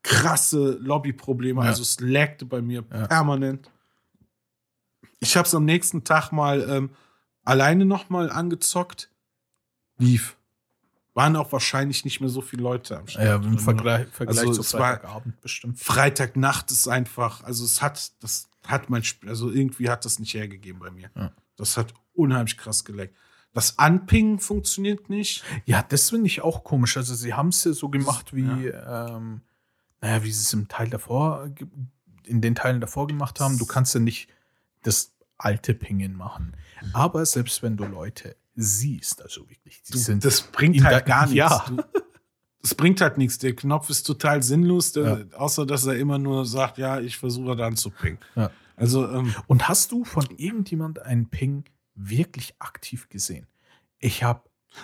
[0.04, 1.68] krasse Lobbyprobleme, Ja.
[1.68, 3.06] also es lagte bei mir Ja.
[3.08, 3.70] permanent.
[5.18, 6.90] Ich habe es am nächsten Tag mal ähm,
[7.44, 9.10] alleine noch mal angezockt.
[9.98, 10.36] Lief.
[11.14, 13.24] Waren auch wahrscheinlich nicht mehr so viele Leute am Start.
[13.24, 15.78] ja, im Vergleich, Vergleich Also zu Freitagabend bestimmt.
[15.78, 20.34] Freitagnacht ist einfach, also es hat, das hat mein Spiel, also irgendwie hat das nicht
[20.34, 21.10] hergegeben bei mir.
[21.16, 21.32] Ja.
[21.56, 23.16] Das hat unheimlich krass geleckt.
[23.52, 25.44] Das Anpingen funktioniert nicht.
[25.64, 26.96] Ja, das finde ich auch komisch.
[26.96, 29.40] Also sie haben es ja so gemacht, wie, ähm,
[30.04, 31.48] naja, wie sie es im Teil davor,
[32.26, 33.56] in den Teilen davor gemacht haben.
[33.56, 34.28] Du kannst ja nicht
[34.82, 36.54] das alte Pingen machen.
[36.92, 41.22] Aber selbst wenn du Leute siehst, also wirklich, die sind das bringt in halt gar
[41.22, 41.36] nichts.
[41.36, 41.64] ja.
[41.66, 41.82] Du,
[42.62, 43.38] es bringt halt nichts.
[43.38, 47.56] Der Knopf ist total sinnlos, der, außer dass er immer nur sagt, ja, ich versuche
[47.56, 48.18] dann zu pingen.
[48.36, 48.50] Ja.
[48.76, 51.64] Also, ähm, Und hast du von irgendjemand einen Ping
[51.94, 53.46] wirklich aktiv gesehen?
[53.98, 54.42] Ich habe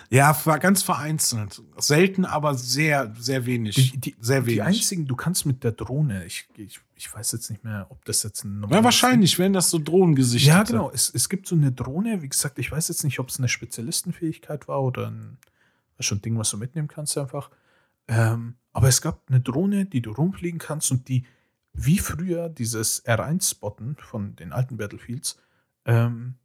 [0.09, 1.61] ja, war ganz vereinzelt.
[1.77, 3.75] Selten, aber sehr, sehr wenig.
[3.75, 4.55] die, die, sehr wenig.
[4.55, 8.03] die einzigen, du kannst mit der Drohne, ich, ich, ich weiß jetzt nicht mehr, ob
[8.05, 10.91] das jetzt ein ja, normales wahrscheinlich, wenn das so Drohnengesichter Ja, genau.
[10.93, 13.49] Es, es gibt so eine Drohne, wie gesagt, ich weiß jetzt nicht, ob es eine
[13.49, 15.37] Spezialistenfähigkeit war oder ein,
[15.99, 17.49] schon ein Ding, was du mitnehmen kannst einfach.
[18.07, 21.25] Ähm, aber es gab eine Drohne, die du rumfliegen kannst und die,
[21.73, 25.37] wie früher dieses R1-Spotten von den alten Battlefields,
[25.85, 26.35] ähm,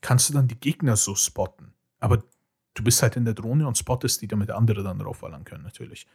[0.00, 1.72] kannst du dann die Gegner so spotten.
[1.98, 2.22] Aber
[2.74, 6.06] du bist halt in der Drohne und spottest die, damit andere dann draufballern können, natürlich.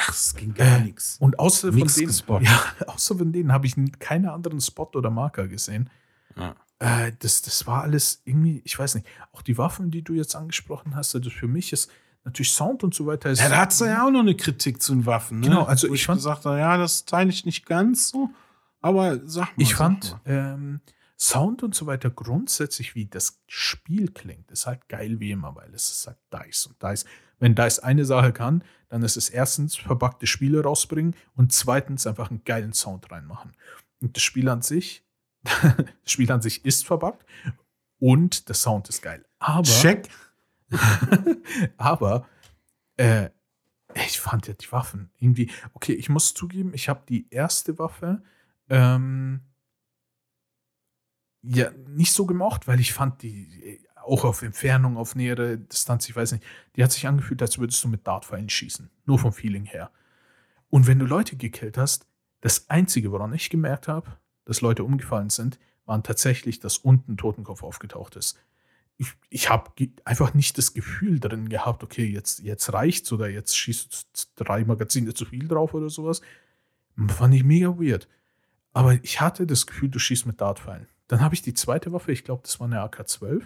[0.00, 1.16] Ach, es ging gar Äh, nichts.
[1.20, 2.48] Und außer von Nix denen, gespottet.
[2.80, 5.90] ja, außer von denen habe ich keine anderen Spot oder Marker gesehen.
[6.36, 6.54] Ja.
[6.78, 10.34] Äh, das, das war alles irgendwie, ich weiß nicht, auch die Waffen, die du jetzt
[10.34, 11.90] angesprochen hast, also für mich ist
[12.24, 13.30] natürlich Sound und so weiter.
[13.30, 15.40] Ist, Ja, da hat ja auch noch eine Kritik zu den Waffen.
[15.40, 15.48] Ne?
[15.48, 18.30] Genau, also Wo ich ich fand- gesagt ja, das teile ich nicht ganz so.
[18.80, 19.62] Aber sag mal.
[19.62, 20.20] Ich sag fand mal.
[20.54, 20.80] ähm,
[21.16, 25.72] Sound und so weiter grundsätzlich, wie das Spiel klingt, ist halt geil wie immer, weil
[25.72, 27.04] es ist halt DICE und DICE.
[27.38, 32.30] Wenn DICE eine Sache kann, dann ist es erstens verpackte Spiele rausbringen und zweitens einfach
[32.30, 33.52] einen geilen Sound reinmachen.
[34.00, 35.04] Und das Spiel an sich,
[35.44, 37.24] das Spiel an sich ist verpackt
[37.98, 39.24] und der Sound ist geil.
[39.38, 40.08] Aber Check.
[41.76, 42.26] aber
[42.96, 43.30] äh,
[43.94, 45.50] ich fand ja die Waffen irgendwie.
[45.74, 48.22] Okay, ich muss zugeben, ich habe die erste Waffe
[48.68, 49.42] ähm,
[51.46, 56.16] ja nicht so gemocht, weil ich fand die auch auf Entfernung, auf nähere Distanz, ich
[56.16, 56.44] weiß nicht,
[56.76, 58.90] die hat sich angefühlt, als würdest du mit Dartpfeilen schießen.
[59.06, 59.90] Nur vom Feeling her.
[60.68, 62.06] Und wenn du Leute gekillt hast,
[62.40, 67.62] das Einzige, woran ich gemerkt habe, dass Leute umgefallen sind, waren tatsächlich, dass unten Totenkopf
[67.62, 68.38] aufgetaucht ist
[68.96, 69.70] ich, ich habe
[70.04, 75.12] einfach nicht das Gefühl drin gehabt, okay, jetzt, jetzt reicht's oder jetzt schießt drei Magazine
[75.14, 76.20] zu viel drauf oder sowas.
[77.08, 78.08] Fand ich mega weird.
[78.72, 80.86] Aber ich hatte das Gefühl, du schießt mit Dartpfeilen.
[81.08, 83.42] Dann habe ich die zweite Waffe, ich glaube, das war eine AK-12,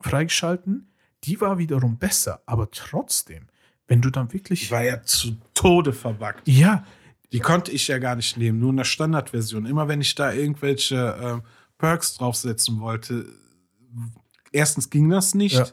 [0.00, 0.92] freigeschalten.
[1.24, 3.48] Die war wiederum besser, aber trotzdem,
[3.88, 4.70] wenn du dann Die wirklich.
[4.70, 6.46] war ja zu Tode verbuggt.
[6.46, 6.84] Ja,
[7.32, 9.66] Die konnte ich ja gar nicht nehmen, nur in der Standardversion.
[9.66, 11.42] Immer wenn ich da irgendwelche ähm,
[11.76, 13.26] Perks draufsetzen wollte,
[14.52, 15.66] erstens ging das nicht, Ja.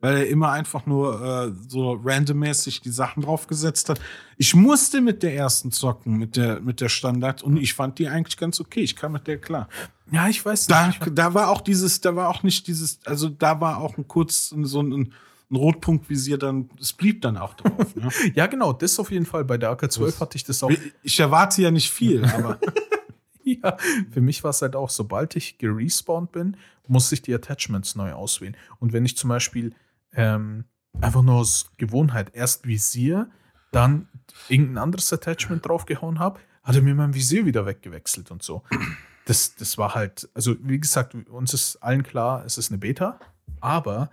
[0.00, 4.00] Weil er immer einfach nur äh, so randommäßig die Sachen draufgesetzt hat.
[4.36, 8.08] Ich musste mit der ersten zocken, mit der, mit der Standard, und ich fand die
[8.08, 8.80] eigentlich ganz okay.
[8.80, 9.68] Ich kam mit der klar.
[10.12, 11.00] ja, ich weiß Da, nicht.
[11.14, 14.50] da war auch dieses, da war auch nicht dieses, also da war auch ein kurz
[14.50, 15.12] so ein, ein
[15.56, 17.94] Rotpunktvisier dann, es blieb dann auch drauf.
[17.96, 18.08] Ne?
[18.34, 19.44] Ja, genau, das auf jeden Fall.
[19.44, 20.70] Bei der AK-12 Das- hatte ich das auch.
[21.02, 22.58] Ich erwarte ja nicht viel, aber
[23.44, 23.76] Ja,
[24.10, 26.56] für mich war es halt auch, sobald ich gerespawnt bin,
[26.88, 28.56] musste ich die Attachments neu auswählen.
[28.80, 29.72] Und wenn ich zum Beispiel
[30.16, 30.64] ähm,
[31.00, 33.30] einfach nur aus Gewohnheit erst Visier,
[33.72, 34.08] dann
[34.48, 38.62] irgendein anderes Attachment draufgehauen habe, hat er mir mein Visier wieder weggewechselt und so.
[39.26, 43.18] Das, das war halt, also wie gesagt, uns ist allen klar, es ist eine Beta,
[43.60, 44.10] aber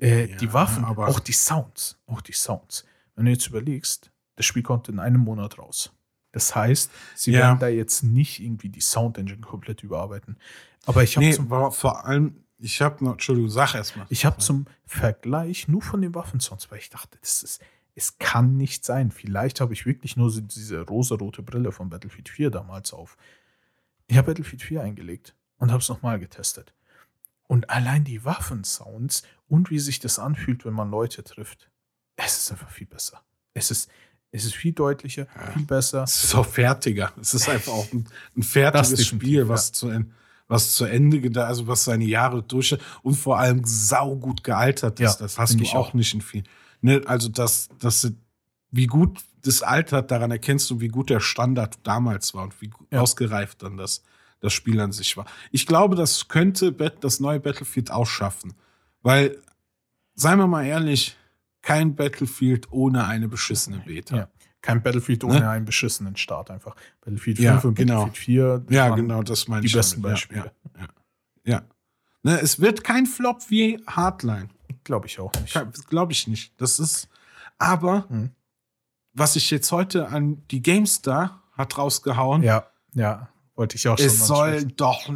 [0.00, 2.84] äh, Ja, die Waffen, aber- auch die Sounds, auch die Sounds.
[3.14, 5.92] Wenn du jetzt überlegst, das Spiel kommt in einem Monat raus.
[6.32, 7.40] Das heißt, sie Ja.
[7.40, 10.38] werden da jetzt nicht irgendwie die Sound Engine komplett überarbeiten.
[10.86, 11.34] Aber ich habe nee,
[11.70, 14.06] vor allem, ich habe noch, Entschuldigung, sag erst mal.
[14.08, 17.60] ich hab zum Vergleich nur von den Waffensounds, weil ich dachte, das ist,
[17.94, 19.10] es kann nicht sein.
[19.10, 23.16] Vielleicht habe ich wirklich nur diese rosarote Brille von Battlefield 4 damals auf.
[24.06, 26.72] Ich habe Battlefield 4 eingelegt und habe es nochmal getestet.
[27.48, 31.68] Und allein die Waffensounds und wie sich das anfühlt, wenn man Leute trifft,
[32.16, 33.22] es ist einfach viel besser.
[33.52, 33.90] Es ist,
[34.30, 35.50] es ist viel deutlicher, Ja.
[35.52, 36.04] viel besser.
[36.04, 37.12] Es ist auch fertiger.
[37.20, 40.14] Es ist einfach auch ein, ein fertiges Spiel, was, zu, en-
[40.48, 45.20] was zu Ende gedacht, also was seine Jahre durch und vor allem saugut gealtert ist.
[45.20, 45.94] Ja, das hast du auch, auch.
[45.94, 46.42] nicht in viel.
[46.80, 48.12] Ne, also das, das,
[48.70, 52.70] wie gut das altert, daran erkennst du, wie gut der Standard damals war und wie
[52.90, 53.00] Ja.
[53.00, 54.02] ausgereift dann das,
[54.40, 55.26] das Spiel an sich war.
[55.50, 58.54] Ich glaube, das könnte das neue Battlefield auch schaffen.
[59.02, 59.38] Weil,
[60.14, 61.16] seien wir mal ehrlich,
[61.60, 64.16] kein Battlefield ohne eine beschissene Beta.
[64.16, 64.28] Ja.
[64.62, 65.48] Kein Battlefield ohne Ne?
[65.50, 66.74] einen beschissenen Start einfach.
[67.00, 68.04] Battlefield Ja, 5 und genau.
[68.06, 68.58] Battlefield 4.
[68.60, 69.72] das Ja, genau, das meine Die ich.
[69.74, 70.14] besten damit.
[70.14, 70.40] Beispiele.
[70.76, 70.88] Ja, ja,
[71.44, 71.52] ja.
[71.54, 71.62] ja.
[72.22, 74.48] Ne, es wird kein Flop wie Hardline.
[74.84, 75.60] Glaube ich auch nicht.
[75.88, 76.52] Glaube ich nicht.
[76.60, 77.08] Das ist.
[77.58, 78.30] Aber Hm.
[79.12, 84.06] was ich jetzt heute an die GameStar hat rausgehauen, Ja, ja, wollte ich auch schon
[84.06, 84.76] es soll ansprechen.
[84.76, 85.10] doch,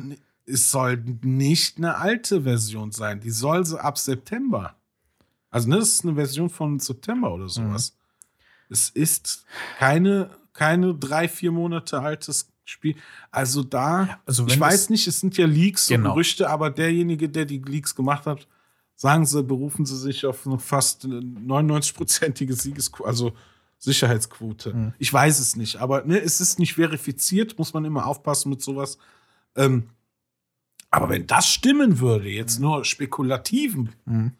[0.44, 3.20] es soll nicht eine alte Version sein.
[3.20, 4.74] Die soll so ab September.
[5.50, 7.95] Also, ne, das ist eine Version von September oder sowas.
[8.68, 8.72] Mhm.
[8.72, 9.44] Es ist
[9.78, 12.96] keine, keine drei, vier Monate altes Spiel.
[13.30, 16.10] Also da, Also ich weiß nicht, es sind ja Leaks und Genau.
[16.14, 18.46] Gerüchte, aber derjenige, der die Leaks gemacht hat,
[18.96, 23.08] sagen sie, berufen sie sich auf eine fast 99-prozentige Siegesquote.
[23.08, 23.32] Also
[23.78, 24.74] Sicherheitsquote.
[24.74, 24.92] Mhm.
[24.98, 28.62] Ich weiß es nicht, aber ne, es ist nicht verifiziert, muss man immer aufpassen mit
[28.62, 28.96] sowas.
[29.54, 29.90] Ähm,
[30.90, 34.32] aber wenn das stimmen würde, jetzt nur spekulativen, Mhm.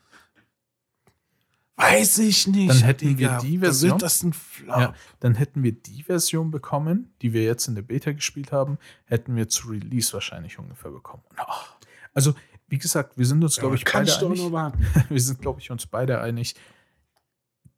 [1.92, 2.70] Weiß ich nicht.
[2.70, 4.00] Dann hätten wir die Version.
[4.32, 4.68] Flop.
[4.78, 8.78] Ja, dann hätten wir die Version bekommen, die wir jetzt in der Beta gespielt haben,
[9.04, 11.22] hätten wir zu Release wahrscheinlich ungefähr bekommen.
[11.30, 11.76] Und, ach,
[12.14, 12.34] also,
[12.68, 14.72] wie gesagt, wir sind uns, glaube ich, beide ich einig.
[15.08, 16.54] wir sind, glaube ich, uns beide einig.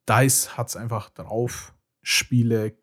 [0.08, 2.74] DICE hat es einfach drauf, Spiele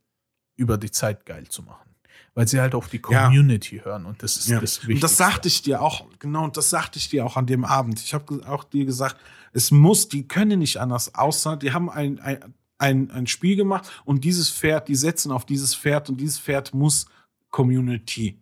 [0.55, 1.95] über die Zeit geil zu machen.
[2.33, 3.25] Weil sie halt auf die Ja.
[3.25, 4.59] Community hören und das ist Ja.
[4.59, 5.01] das Und Wichtigste.
[5.07, 7.99] das sagte ich dir auch, genau, und das sagte ich dir auch an dem Abend.
[8.01, 9.17] Ich habe auch dir gesagt,
[9.55, 13.89] es muss, die können nicht anders, außer die haben ein, ein, ein, ein Spiel gemacht
[14.03, 17.05] und dieses Pferd, die setzen auf dieses Pferd und dieses Pferd muss
[17.51, 18.37] Community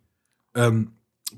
[0.56, 0.90] ähm,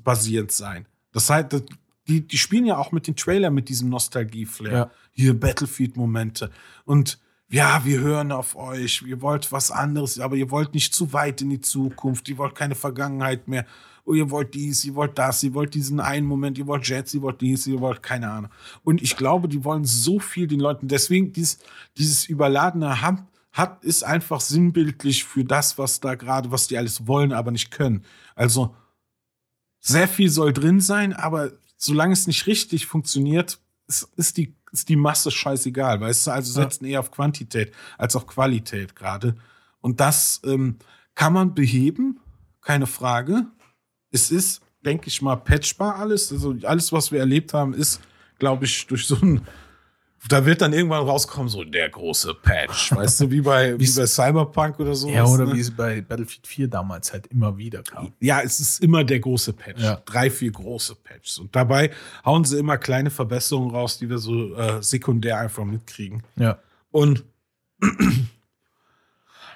[0.03, 0.87] basierend sein.
[1.11, 1.63] Das heißt,
[2.07, 4.73] die, die spielen ja auch mit den Trailer mit diesem Nostalgie-Flair.
[4.73, 4.91] Ja.
[5.11, 6.49] Hier Battlefield-Momente.
[6.85, 11.13] Und ja, wir hören auf euch, ihr wollt was anderes, aber ihr wollt nicht zu
[11.13, 13.65] weit in die Zukunft, ihr wollt keine Vergangenheit mehr.
[14.07, 17.13] Oh, ihr wollt dies, ihr wollt das, ihr wollt diesen einen Moment, ihr wollt Jets,
[17.13, 18.51] ihr wollt dies, ihr wollt keine Ahnung.
[18.83, 20.87] Und ich glaube, die wollen so viel den Leuten.
[20.87, 21.59] Deswegen dieses,
[21.97, 27.05] dieses überladene Ham hat, ist einfach sinnbildlich für das, was da gerade, was die alles
[27.05, 28.05] wollen, aber nicht können.
[28.33, 28.73] Also
[29.81, 34.87] sehr viel soll drin sein, aber solange es nicht richtig funktioniert, ist, ist, die, ist
[34.87, 36.31] die Masse scheißegal, weißt du?
[36.31, 39.35] Also setzen eher auf Quantität als auf Qualität gerade.
[39.81, 40.77] Und das ähm,
[41.13, 42.21] kann man beheben,
[42.61, 43.47] keine Frage.
[44.11, 46.31] Es ist, denke ich mal, patchbar alles.
[46.31, 48.01] Also alles, was wir erlebt haben, ist,
[48.39, 49.41] glaube ich, durch so ein
[50.27, 52.91] da wird dann irgendwann rauskommen, so der große Patch.
[52.91, 55.09] Weißt du, wie bei, wie bei Cyberpunk oder so.
[55.09, 55.53] ja, oder ne?
[55.53, 58.13] wie es bei Battlefield 4 damals halt immer wieder kam.
[58.19, 59.81] Ja, es ist immer der große Patch.
[59.81, 60.01] Ja.
[60.05, 61.37] Drei, vier große Patches.
[61.39, 61.91] Und dabei
[62.25, 66.23] hauen sie immer kleine Verbesserungen raus, die wir so äh, sekundär einfach mitkriegen.
[66.35, 66.59] Ja.
[66.91, 67.23] Und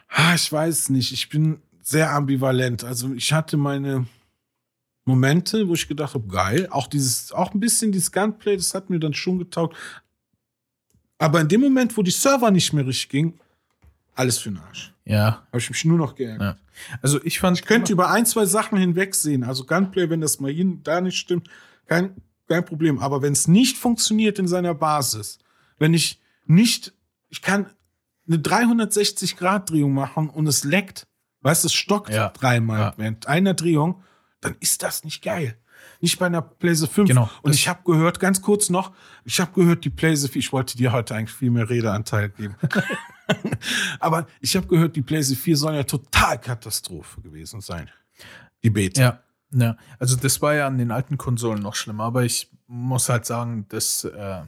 [0.09, 2.83] ah, ich weiß nicht, ich bin sehr ambivalent.
[2.83, 4.05] Also ich hatte meine
[5.11, 6.67] Momente, wo ich gedacht habe, geil.
[6.71, 9.75] Auch dieses, auch ein bisschen dieses Gunplay, das hat mir dann schon getaugt.
[11.17, 13.39] Aber in dem Moment, wo die Server nicht mehr richtig ging,
[14.15, 14.93] alles für den Arsch.
[15.05, 15.43] Ja.
[15.47, 16.57] Habe ich mich nur noch geärgert.
[16.57, 16.97] ja.
[17.01, 17.59] Also ich fand.
[17.59, 19.43] Ich könnte über ein, zwei Sachen hinwegsehen.
[19.43, 21.47] Also Gunplay, wenn das mal hin, da nicht stimmt,
[21.85, 22.15] kein,
[22.47, 22.99] kein Problem.
[22.99, 25.37] Aber wenn es nicht funktioniert in seiner Basis,
[25.77, 26.93] wenn ich nicht,
[27.29, 27.67] ich kann
[28.27, 31.07] eine 360-Grad-Drehung machen und es leckt,
[31.41, 32.29] weißt du, es stockt Ja.
[32.29, 32.93] dreimal Ja.
[32.97, 34.03] während einer Drehung,
[34.41, 35.57] dann ist das nicht geil.
[35.99, 37.07] Nicht bei einer PlayStation 5.
[37.09, 37.29] Genau.
[37.41, 38.91] Und Das- ich habe gehört, ganz kurz noch,
[39.23, 42.55] ich habe gehört, die PlayStation 4, ich wollte dir heute eigentlich viel mehr Redeanteil geben.
[43.99, 47.89] Aber ich habe gehört, die PlayStation 4 soll ja total Katastrophe gewesen sein.
[48.63, 49.01] Die Beta.
[49.01, 49.19] Ja,
[49.51, 49.77] ja.
[49.99, 53.65] Also das war ja an den alten Konsolen noch schlimmer, aber ich muss halt sagen,
[53.69, 54.41] dass äh,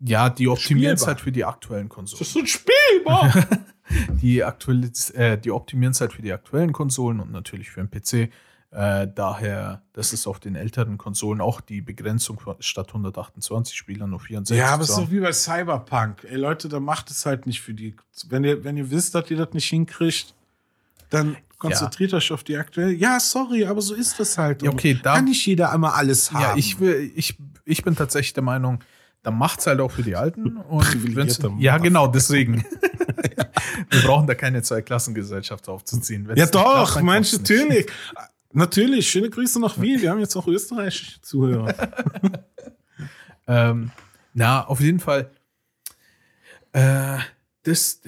[0.00, 2.22] ja, die optimieren es halt für die aktuellen Konsolen.
[2.22, 3.32] ist ein spielbar.
[4.22, 7.90] Die, aktuell, äh, die optimieren es halt für die aktuellen Konsolen und natürlich für den
[7.90, 8.30] PC.
[8.72, 14.10] Äh, daher, das ist auf den älteren Konsolen auch die Begrenzung von- statt 128 Spielern
[14.10, 14.56] nur 64.
[14.56, 15.10] ja, aber es ist haben.
[15.10, 16.24] wie bei Cyberpunk.
[16.30, 17.96] Ey, Leute, da macht es halt nicht für die.
[18.28, 20.34] Wenn ihr, wenn ihr wisst, dass ihr das nicht hinkriegt,
[21.08, 22.92] dann konzentriert euch auf die aktuelle.
[22.92, 24.62] Ja, sorry, aber so ist das halt.
[24.62, 26.40] Ja, okay, da- Kann nicht jeder einmal alles haben.
[26.42, 28.84] Ja, ich, will, ich, ich bin tatsächlich der Meinung,
[29.24, 30.56] da macht es halt auch für die Alten.
[30.68, 30.86] Und
[31.58, 32.64] ja, genau, deswegen.
[33.90, 36.28] Wir brauchen da keine Zweiklassengesellschaft aufzuziehen.
[36.28, 37.86] Wenn's Ja, doch, dann manche natürlich.
[38.52, 40.00] Natürlich, schöne Grüße nach Wien.
[40.00, 41.74] Wir haben jetzt auch österreichische Zuhörer.
[43.46, 43.90] Ähm,
[44.32, 45.28] na, auf jeden Fall.
[46.72, 47.18] Äh,
[47.64, 48.00] das,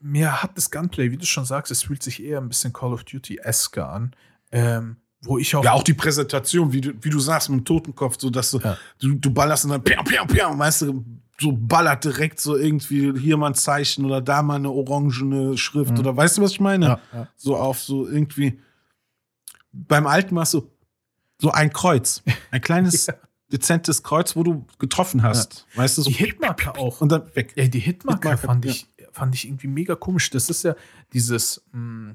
[0.00, 2.94] mir hat das Gunplay, wie du schon sagst, es fühlt sich eher ein bisschen Call
[2.94, 4.12] of Duty-esque an.
[4.50, 5.62] Ähm, wo ich auch.
[5.62, 8.60] Ja, auch die Präsentation, wie du, wie du sagst, mit dem Totenkopf, so dass du,
[8.60, 8.78] Ja.
[8.98, 11.04] du, du ballerst und dann piam, piam, piam, weißt du,
[11.38, 15.92] so ballert direkt so irgendwie hier mal ein Zeichen oder da mal eine orangene Schrift
[15.92, 15.98] Mhm.
[15.98, 16.86] oder weißt du, was ich meine?
[16.86, 17.28] Ja, ja.
[17.36, 18.58] So auf so irgendwie.
[19.72, 20.70] Beim alten machst du
[21.40, 22.22] so ein Kreuz.
[22.50, 23.06] Ein kleines,
[23.52, 25.66] dezentes Kreuz, wo du getroffen hast.
[25.74, 27.00] Weißt du, so Die Hitmarker auch.
[27.00, 27.52] und dann weg.
[27.56, 28.70] Ja, die Hitmarker Hitmarker, fand, ja.
[28.72, 30.30] ich, fand ich irgendwie mega komisch.
[30.30, 30.74] Das ist ja
[31.12, 32.14] dieses, mh,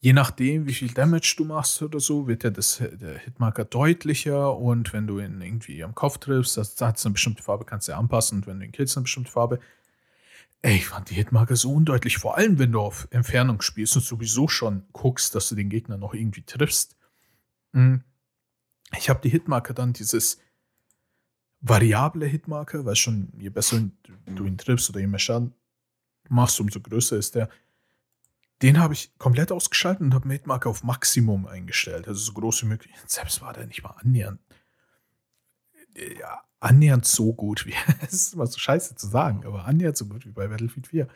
[0.00, 4.56] je nachdem, wie viel Damage du machst oder so, wird ja das, der Hitmarker deutlicher
[4.56, 7.92] und wenn du ihn irgendwie am Kopf triffst, das hat eine bestimmte Farbe, kannst du
[7.92, 9.60] ja anpassen und wenn du ihn killst, eine bestimmte Farbe.
[10.62, 14.04] Ey, ich fand die Hitmarker so undeutlich, vor allem wenn du auf Entfernung spielst und
[14.04, 16.96] sowieso schon guckst, dass du den Gegner noch irgendwie triffst.
[17.72, 18.04] Mhm.
[18.98, 20.38] Ich habe die Hitmarker dann dieses
[21.60, 23.90] variable Hitmarker, weil schon je besser
[24.26, 25.54] du ihn triffst oder je mehr Schaden
[26.28, 27.48] machst, umso größer ist der.
[28.62, 32.62] Den habe ich komplett ausgeschaltet und habe den Hitmarker auf Maximum eingestellt, also so groß
[32.62, 32.94] wie möglich.
[33.06, 34.40] Selbst war der nicht mal annähernd,
[35.96, 40.06] ja, annähernd so gut wie, es ist immer so scheiße zu sagen, aber annähernd so
[40.06, 41.08] gut wie bei Battlefield 4.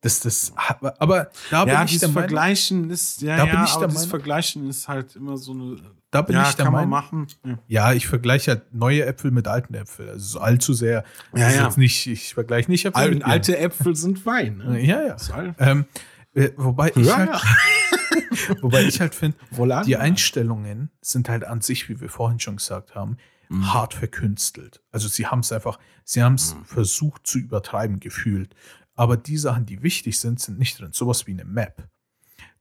[0.00, 0.52] Das, das,
[0.98, 3.70] aber da bin ja, ich dieses der Meinung, Vergleichen ist, ja, Da ja, bin ich
[3.70, 5.76] aber der das Meinung- Vergleichen ist halt immer so eine,
[6.10, 7.26] da bin ja, ich der kann man Meinung, machen.
[7.44, 7.58] Ja.
[7.68, 10.10] ja, ich vergleiche halt neue Äpfel mit alten Äpfeln.
[10.10, 11.04] Also so allzu sehr.
[11.34, 11.72] Ja, ja.
[11.76, 14.58] Nicht, ich vergleiche nicht Äpfel Al alte Äpfel sind Wein.
[14.58, 14.80] Ne?
[14.82, 15.54] Ja, ja.
[15.58, 15.86] Ähm,
[16.34, 17.30] äh, wobei ich halt,
[18.60, 19.38] wobei ich halt finde,
[19.86, 23.16] die Einstellungen sind halt an sich, wie wir vorhin schon gesagt haben,
[23.54, 23.72] Mhm.
[23.74, 24.82] hart verkünstelt.
[24.90, 26.64] Also sie haben es einfach, sie haben es Mhm.
[26.64, 28.54] versucht zu übertreiben gefühlt.
[28.94, 30.92] Aber die Sachen, die wichtig sind, sind nicht drin.
[30.92, 31.88] Sowas wie eine Map.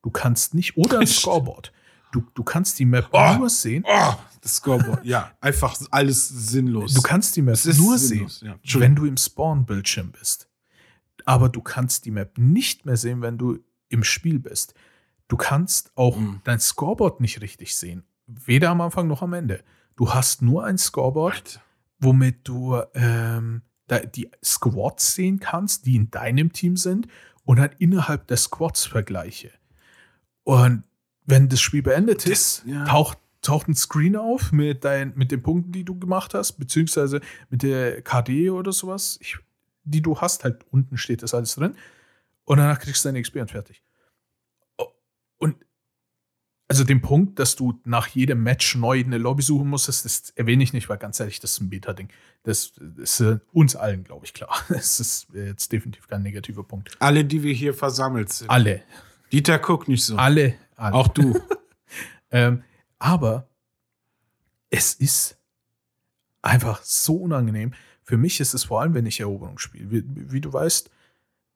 [0.02, 1.72] Du kannst nicht, oder ein Scoreboard.
[2.12, 3.36] Du, du kannst die Map Oh.
[3.38, 3.84] nur sehen.
[3.88, 5.04] Oh, das Scoreboard.
[5.06, 6.94] ja, einfach alles sinnlos.
[6.94, 8.80] Du kannst die Map nur sinnlos, sehen, ja.
[8.80, 10.48] Wenn du im Spawn-Bildschirm bist.
[11.26, 14.74] Aber du kannst die Map nicht mehr sehen, wenn du im Spiel bist.
[15.28, 16.42] Du kannst auch Mhm.
[16.44, 18.04] dein Scoreboard nicht richtig sehen.
[18.28, 19.64] Weder am Anfang noch am Ende.
[19.96, 21.62] Du hast nur ein Scoreboard, Alter.
[22.00, 23.62] womit du ähm,
[24.16, 27.08] die Squads sehen kannst, die in deinem Team sind
[27.46, 29.52] und dann innerhalb der Squads Vergleiche.
[30.44, 30.84] Und
[31.26, 32.86] wenn das Spiel beendet Das- ist, ja.
[32.86, 37.22] taucht, taucht ein Screen auf mit, dein, mit den Punkten, die du gemacht hast, beziehungsweise
[37.50, 39.38] mit der KD oder sowas, ich,
[39.84, 41.76] die du hast, halt unten steht das alles drin.
[42.46, 43.84] Und danach kriegst du deine XP und fertig.
[45.38, 45.56] Und
[46.74, 50.64] also den Punkt, dass du nach jedem Match neu eine Lobby suchen musstest, das erwähne
[50.64, 52.10] ich nicht, weil ganz ehrlich, das ist ein Beta-Ding.
[52.44, 54.56] Das ist uns allen, glaube ich, klar.
[54.70, 56.92] Das ist jetzt definitiv kein negativer Punkt.
[57.00, 58.50] Alle, die wir hier versammelt sind.
[58.50, 58.82] Alle,
[59.32, 60.16] Dieter, guck nicht so.
[60.16, 60.94] alle, alle.
[60.96, 61.40] Auch du.
[62.36, 62.64] Ähm,
[62.98, 63.48] aber
[64.72, 65.38] es ist
[66.42, 67.74] einfach so unangenehm.
[68.02, 69.92] Für mich ist es vor allem, wenn ich Eroberung spiele.
[69.92, 70.90] Wie, wie du weißt,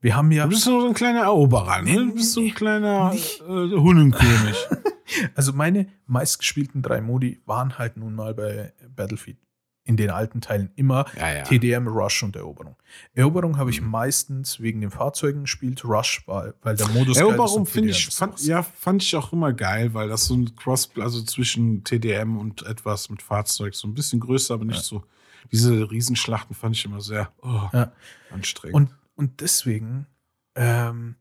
[0.02, 1.94] wir haben ja, Du bist nur so ein kleiner Eroberer, ne?
[1.96, 4.68] Du bist so ein kleiner äh, Hundenkönig.
[5.36, 9.38] also meine meistgespielten drei Modi waren halt nun mal bei Battlefield
[9.86, 11.44] in den alten Teilen immer ja, ja.
[11.44, 12.76] TDM, Rush und Eroberung.
[13.14, 13.90] Eroberung habe ich Mhm.
[13.90, 18.64] meistens wegen den Fahrzeugen gespielt, Rush, weil, weil der Modus Eroberung finde ich, fand, ja,
[18.64, 23.10] fand ich auch immer geil, weil das so ein Cross, also zwischen TDM und etwas
[23.10, 24.84] mit Fahrzeug, so ein bisschen größer, aber nicht Ja.
[24.84, 25.04] so.
[25.54, 27.70] Diese Riesenschlachten fand ich immer sehr oh,
[28.32, 28.76] anstrengend.
[28.76, 30.08] Und, und deswegen
[30.56, 31.16] ähm,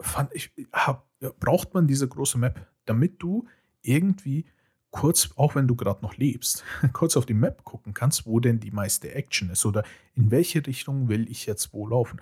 [0.00, 1.06] fand ich, hab,
[1.38, 3.46] braucht man diese große Map, damit du
[3.82, 4.46] irgendwie
[4.90, 8.58] kurz, auch wenn du gerade noch lebst, kurz auf die Map gucken kannst, wo denn
[8.58, 12.20] die meiste Action ist oder in welche Richtung will ich jetzt wo laufen.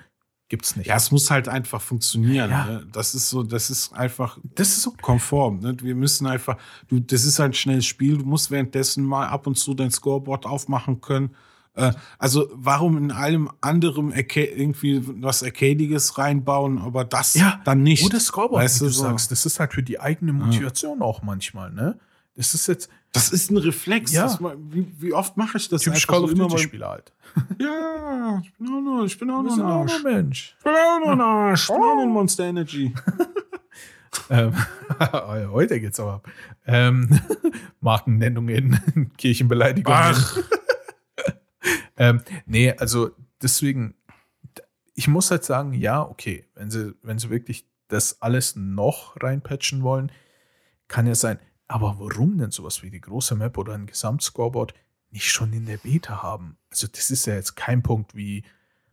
[0.50, 0.86] Gibt's nicht.
[0.86, 2.50] ja, es muss halt einfach funktionieren.
[2.50, 2.64] Ja.
[2.64, 2.86] Ne?
[2.90, 4.92] Das ist so, das ist einfach das ist so.
[4.92, 5.60] konform.
[5.60, 5.76] Ne?
[5.82, 6.56] Wir müssen einfach,
[6.88, 8.16] du, das ist ein schnelles Spiel.
[8.16, 11.36] Du musst währenddessen mal ab und zu dein Scoreboard aufmachen können.
[11.78, 17.82] Äh, also warum in allem anderen Arca irgendwie was Arcadiges reinbauen, aber das Ja, dann
[17.82, 18.04] nicht.
[18.04, 19.02] Oder Scoreboard, Weißt wie du, so.
[19.04, 19.30] sagst.
[19.30, 21.98] Das ist halt für die eigene Motivation auch manchmal, ne?
[22.36, 24.12] Das ist jetzt Das ist ein Reflex.
[24.12, 24.22] Ja.
[24.24, 24.38] Das,
[24.70, 26.50] wie, wie oft mache ich das typisch Call of immer mal?
[26.50, 27.12] Duty-Spieler halt.
[27.58, 30.02] Ja, ich bin auch nur, ich bin auch nur ein auch Arsch.
[30.02, 30.54] nur Mensch.
[30.58, 31.62] Ich bin auch nur ein Arsch.
[31.62, 32.92] Ich bin auch nur ein Monster Energy.
[34.30, 34.52] Ähm,
[35.52, 36.28] heute geht's aber ab.
[36.66, 37.08] Ähm,
[37.80, 39.98] Markennennungen, Kirchenbeleidigungen.
[39.98, 40.38] Ach.
[41.96, 43.10] ähm, nee, also
[43.42, 43.94] deswegen,
[44.94, 49.82] ich muss halt sagen, ja, okay, wenn sie, wenn sie wirklich das alles noch reinpatchen
[49.82, 50.12] wollen,
[50.88, 51.38] kann ja sein.
[51.66, 54.74] Aber warum denn sowas wie die große Map oder ein Gesamtscoreboard
[55.10, 56.56] nicht schon in der Beta haben?
[56.70, 58.44] Also, das ist ja jetzt kein Punkt wie,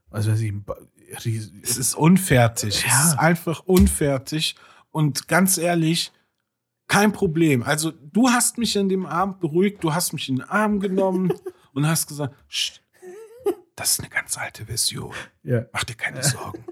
[0.10, 0.54] was weiß ich,
[1.64, 2.84] Es ist unfertig.
[2.84, 2.90] Ja.
[2.90, 4.56] Es ist einfach unfertig.
[4.92, 6.12] Und ganz ehrlich,
[6.88, 7.64] kein Problem.
[7.64, 11.34] Also, du hast mich in dem Abend beruhigt, du hast mich in den Arm genommen
[11.76, 12.82] und hast gesagt, "Psst,
[13.76, 15.14] das ist eine ganz alte Version.
[15.44, 15.66] ja.
[15.72, 16.66] Mach dir keine Sorgen.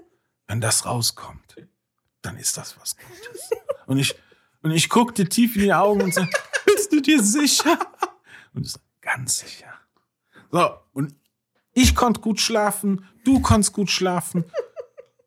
[0.48, 1.56] Wenn das rauskommt,
[2.22, 3.50] dann ist das was Gutes.
[3.86, 4.16] Und ich,
[4.62, 6.30] und ich guckte tief in die Augen und sag,
[6.66, 7.78] bist du dir sicher?
[8.54, 9.74] Und ich sag, ganz sicher.
[10.52, 11.14] So, und
[11.74, 14.46] ich konnte gut schlafen, du konntest gut schlafen.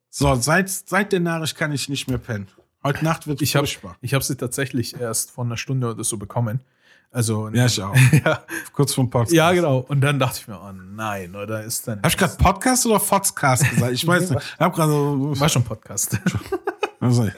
[0.08, 2.48] So, seit, seit der Nachricht kann ich nicht mehr pennen.
[2.82, 3.98] Heute Nacht wird Ich habe furchtbar.
[4.00, 6.62] ich hab sie tatsächlich erst vor einer Stunde oder so bekommen.
[7.10, 7.94] Also, Ja, ich auch.
[8.24, 8.42] ja,
[8.72, 9.32] Kurz vom Podcast.
[9.32, 9.78] ja, genau.
[9.78, 11.98] Und dann dachte ich mir, oh nein, oder ist dann.
[11.98, 13.92] Habe ich gerade Podcast oder Fotzcast gesagt?
[13.92, 14.42] Ich weiß nicht.
[14.54, 15.40] Ich habe gerade so.
[15.40, 16.18] war schon Podcast.
[17.00, 17.28] Also,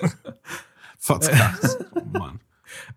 [0.99, 1.79] Fotzcast.
[1.95, 2.41] Oh Mann.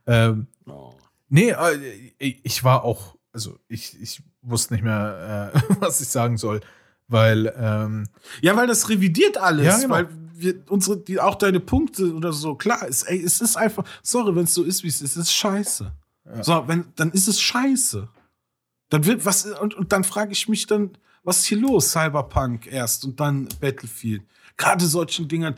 [0.05, 0.93] ähm, Oh.
[1.29, 6.37] nee, äh, ich war auch, also ich, ich wusste nicht mehr, äh, was ich sagen
[6.37, 6.61] soll,
[7.07, 8.07] weil, ähm,
[8.41, 9.65] Ja, weil das revidiert alles.
[9.65, 9.93] Ja, genau.
[9.95, 13.83] Weil wir, unsere, die, auch deine Punkte oder so, klar, es, ey, es ist einfach,
[14.01, 15.91] sorry, wenn es so ist, wie es ist, es ist scheiße.
[16.25, 16.43] Ja.
[16.43, 18.07] So, wenn, dann ist es scheiße.
[18.89, 21.91] Dann wird, was, und, und dann frage ich mich dann, was ist hier los?
[21.91, 24.23] Cyberpunk erst und dann Battlefield.
[24.57, 25.55] Gerade solchen Dingern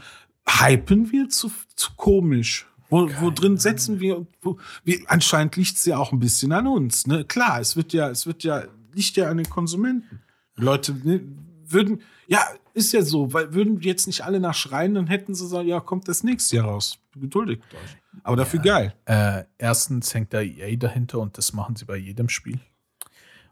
[0.48, 2.68] hypen wir zu, zu komisch.
[2.90, 6.68] Wo, wo drin setzen wir, wo, wir, anscheinend liegt es ja auch ein bisschen an
[6.68, 7.26] uns, ne?
[7.26, 10.22] Klar, es wird ja, es wird ja, liegt ja an den Konsumenten.
[10.56, 11.22] Leute ne,
[11.66, 12.46] würden, ja,
[12.76, 16.08] ist ja so, weil würden jetzt nicht alle nachschreien, dann hätten sie sagen, ja, kommt
[16.08, 17.00] das nächste Jahr raus.
[17.16, 17.98] Geduldigt euch.
[18.24, 18.94] Aber dafür geil.
[19.06, 22.60] Äh, erstens hängt da EA dahinter und das machen sie bei jedem Spiel.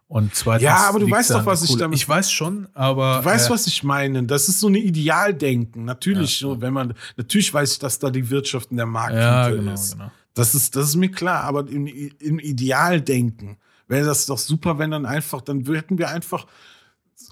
[0.08, 0.64] Und zweitens.
[0.64, 3.20] Ja, aber du weißt doch, was ich damit- Ich weiß schon, aber.
[3.20, 4.24] Du weißt, äh, was ich meine.
[4.24, 5.86] Das ist so eine Idealdenken.
[5.86, 9.50] Natürlich, so, wenn man, natürlich weiß ich, dass da die Wirtschaft und der Markt Ja,
[9.50, 9.94] genau, ist.
[9.94, 10.12] genau.
[10.34, 11.44] Das ist, das ist mir klar.
[11.46, 13.58] Aber im, im Idealdenken
[13.88, 16.46] wäre das doch super, wenn dann einfach, dann hätten wir einfach.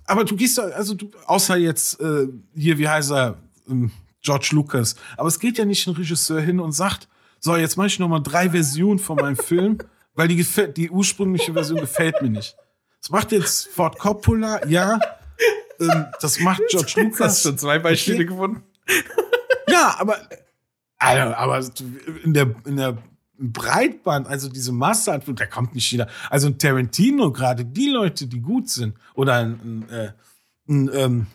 [0.05, 3.37] Aber du gehst, also du, außer jetzt äh, hier, wie heißt er,
[3.69, 4.95] ähm, George Lucas.
[5.17, 7.07] Aber es geht ja nicht ein Regisseur hin und sagt,
[7.39, 9.77] so, jetzt mache ich noch mal drei Versionen von meinem Film,
[10.13, 12.55] weil die, gefällt- die ursprüngliche Version gefällt mir nicht.
[13.01, 14.99] Das macht jetzt Ford Coppola, ja.
[15.79, 17.43] Ähm, das macht George Lucas.
[17.43, 18.63] zwei Beispiele gefunden?
[19.69, 20.17] Ja, aber,
[20.97, 21.63] Alter, aber
[22.23, 22.97] in der, in der
[23.37, 26.09] Breitband, also diese Masse, da kommt nicht jeder.
[26.29, 30.11] Also ein Tarantino, gerade die Leute, die gut sind, oder ein, ein, äh,
[30.67, 31.27] ein ähm,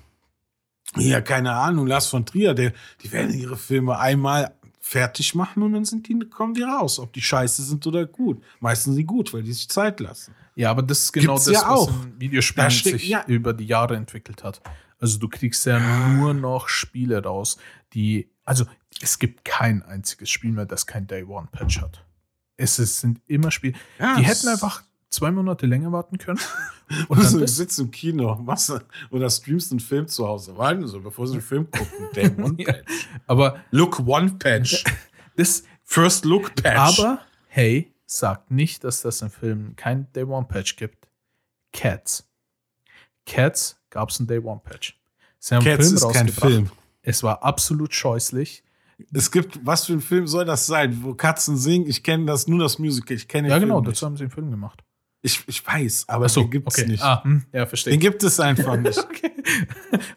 [0.97, 4.55] ja, keine Ahnung, Lars von Trier, der, die werden ihre Filme einmal
[4.87, 8.43] fertig machen und dann sind die, kommen die raus, ob die scheiße sind oder gut.
[8.61, 10.35] Meistens sind die gut, weil die sich Zeit lassen.
[10.57, 11.89] Ja, aber das ist genau Gibt's das, ja was auch.
[12.05, 13.25] in Videospielen sich ja.
[13.27, 14.61] über die Jahre entwickelt hat.
[14.99, 15.79] Also du kriegst ja
[16.11, 17.57] nur noch Spiele raus,
[17.95, 18.67] die, also
[19.01, 22.05] es gibt kein einziges Spiel mehr, das kein Day One Patch hat.
[22.59, 24.83] Es ist, sind immer Spiele, Ja, die es- hätten einfach
[25.15, 26.39] zwei Monate länger warten können.
[27.09, 28.73] Und dann du sitzt im Kino machst,
[29.11, 30.57] oder streamst einen Film zu Hause.
[30.59, 32.09] Warten Sie, bevor Sie einen Film gucken.
[32.15, 32.73] Day One Ja.
[32.73, 33.09] Patch.
[33.27, 34.85] aber Look One Patch.
[35.37, 36.99] das, First Look Patch.
[37.01, 41.09] aber hey, sagt nicht, dass das im Film kein Day One Patch gibt.
[41.73, 42.29] Cats.
[43.27, 44.99] Cats gab es ein Day One Patch.
[45.39, 46.29] Sie haben Cats Film ist kein.
[46.29, 46.71] Film.
[47.03, 48.63] Es war absolut scheußlich.
[49.13, 51.87] Es gibt, was für ein Film soll das sein, wo Katzen singen?
[51.89, 53.17] Ich kenne das, nur das Musical.
[53.17, 54.03] Ich kenne den Ja, genau, Film dazu nicht.
[54.05, 54.85] haben sie einen Film gemacht.
[55.27, 56.87] Ich, ich weiß, aber Achso, den gibt's okay.
[56.87, 57.03] nicht.
[57.03, 57.93] Ah, hm, ja, verstehe.
[57.95, 58.99] Den gibt es einfach nicht.
[59.03, 59.33] okay.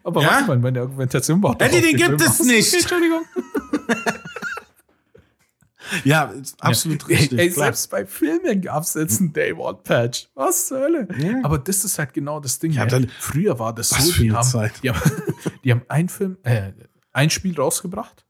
[0.04, 0.28] Aber Ja?
[0.32, 2.74] warte mal, meine Argumentation baut Eddie, den gibt es nicht.
[2.74, 3.22] Entschuldigung.
[6.04, 6.30] ja,
[6.60, 7.16] absolut Ja.
[7.16, 7.38] richtig.
[7.38, 10.28] Ey, selbst bei Filmen gab es jetzt einen Day One Patch.
[10.34, 11.08] Was zur Hölle?
[11.18, 11.40] Ja.
[11.42, 12.72] Aber das ist halt genau das Ding.
[12.72, 12.90] Ja, ne?
[12.90, 14.72] dann- Früher war das so, die haben, Zeit.
[14.82, 15.22] die haben,
[15.64, 16.72] die haben ein Film, äh,
[17.12, 18.26] ein Spiel rausgebracht.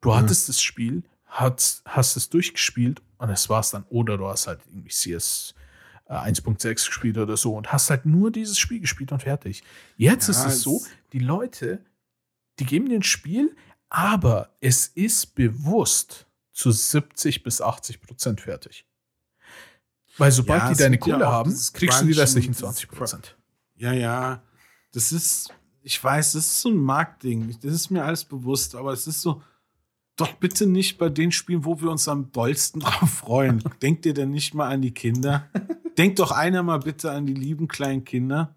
[0.00, 3.84] Du hattest das Spiel, hast, hast es durchgespielt und es war's dann.
[3.88, 5.54] Oder du hast halt irgendwie CS
[6.08, 9.62] 1.6 gespielt oder so und hast halt nur dieses Spiel gespielt und fertig.
[9.96, 10.82] Jetzt Ja, ist es so,
[11.12, 11.84] die Leute,
[12.58, 13.54] die geben dir ein Spiel,
[13.90, 18.86] aber es ist bewusst zu 70 bis 80 Prozent fertig.
[20.16, 22.60] Weil sobald Ja, die deine ja Kohle auch haben, kriegst du die Crunchen, restlichen dieses
[22.60, 23.36] 20 Prozent.
[23.76, 24.42] Ja, ja.
[24.92, 27.56] Das ist, ich weiß, das ist so ein Marktding.
[27.62, 29.42] Das ist mir alles bewusst, aber es ist so,
[30.16, 33.62] doch bitte nicht bei den Spielen, wo wir uns am dollsten drauf freuen.
[33.80, 35.48] Denkt ihr denn nicht mal an die Kinder?
[35.98, 38.56] Denkt doch einer mal bitte an die lieben kleinen Kinder.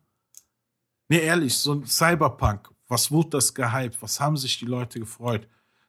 [1.10, 2.70] Nee, ehrlich, so ein Cyberpunk.
[2.88, 4.02] Was wurde das gehypt?
[4.02, 5.48] Was haben sich die Leute gefreut?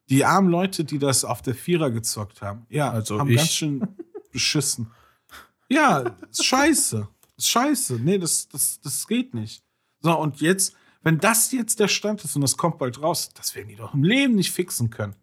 [0.08, 3.36] Die armen Leute, die das auf der Vierer gezockt haben, ja, Also haben ich.
[3.36, 3.86] ganz schön
[4.32, 4.90] beschissen.
[5.68, 5.98] Ja,
[6.30, 7.06] ist scheiße.
[7.36, 7.94] Ist scheiße.
[8.00, 9.62] Nee, das, das, das geht nicht.
[10.00, 13.54] So, und jetzt, wenn das jetzt der Stand ist und das kommt bald raus, das
[13.54, 15.14] werden die doch im Leben nicht fixen können.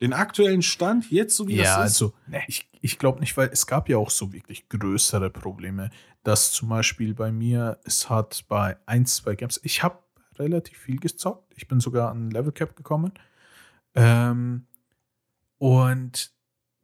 [0.00, 2.02] Den aktuellen Stand, jetzt so wie Ja, das ist.
[2.02, 2.14] also
[2.46, 5.90] ich, ich glaube nicht, weil es gab ja auch so wirklich größere Probleme,
[6.22, 9.98] dass zum Beispiel bei mir, es hat bei ein, zwei Games, ich habe
[10.38, 13.12] relativ viel gezockt, ich bin sogar an Level Cap gekommen
[13.94, 14.66] ähm,
[15.58, 16.32] und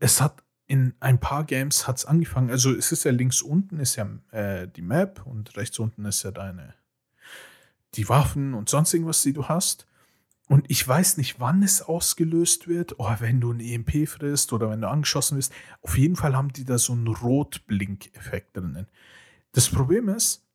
[0.01, 3.79] es hat in ein paar Games hat es angefangen, also es ist ja links unten
[3.79, 6.75] ist ja äh, die Map und rechts unten ist ja deine
[7.97, 9.87] die Waffen und sonst irgendwas, die du hast.
[10.47, 12.99] Und ich weiß nicht, wann es ausgelöst wird.
[12.99, 15.53] Oh, wenn du ein EMP frisst oder wenn du angeschossen wirst.
[15.81, 18.87] Auf jeden Fall haben die da so einen Rotblink-Effekt drinnen.
[19.53, 20.47] Das Problem ist,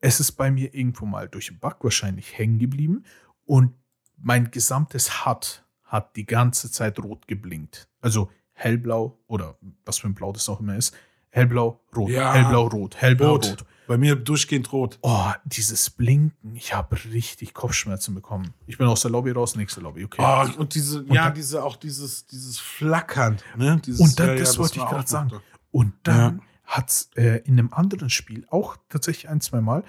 [0.00, 3.04] es ist bei mir irgendwo mal durch den Bug wahrscheinlich hängen geblieben
[3.44, 3.74] und
[4.16, 7.88] mein gesamtes HUD hat die ganze Zeit rot geblinkt.
[8.00, 10.94] Also hellblau oder was für ein Blau das auch immer ist.
[11.30, 12.32] Hellblau, rot, Ja.
[12.32, 13.46] hellblau, rot, hellblau, Rot.
[13.50, 13.66] rot.
[13.86, 14.98] Bei mir durchgehend rot.
[15.02, 18.52] Oh, dieses Blinken, ich habe richtig Kopfschmerzen bekommen.
[18.66, 20.22] Ich bin aus der Lobby raus, nächste Lobby, okay.
[20.22, 23.80] Oh, und diese, ja, dann- diese, auch dieses, dieses Flackern, ne?
[23.84, 25.30] Dieses, Und dann- ja, ja, das wollte ich auch sagen.
[25.70, 29.84] Und dann hat's äh, in einem anderen Spiel, auch tatsächlich ein, zwei Mal,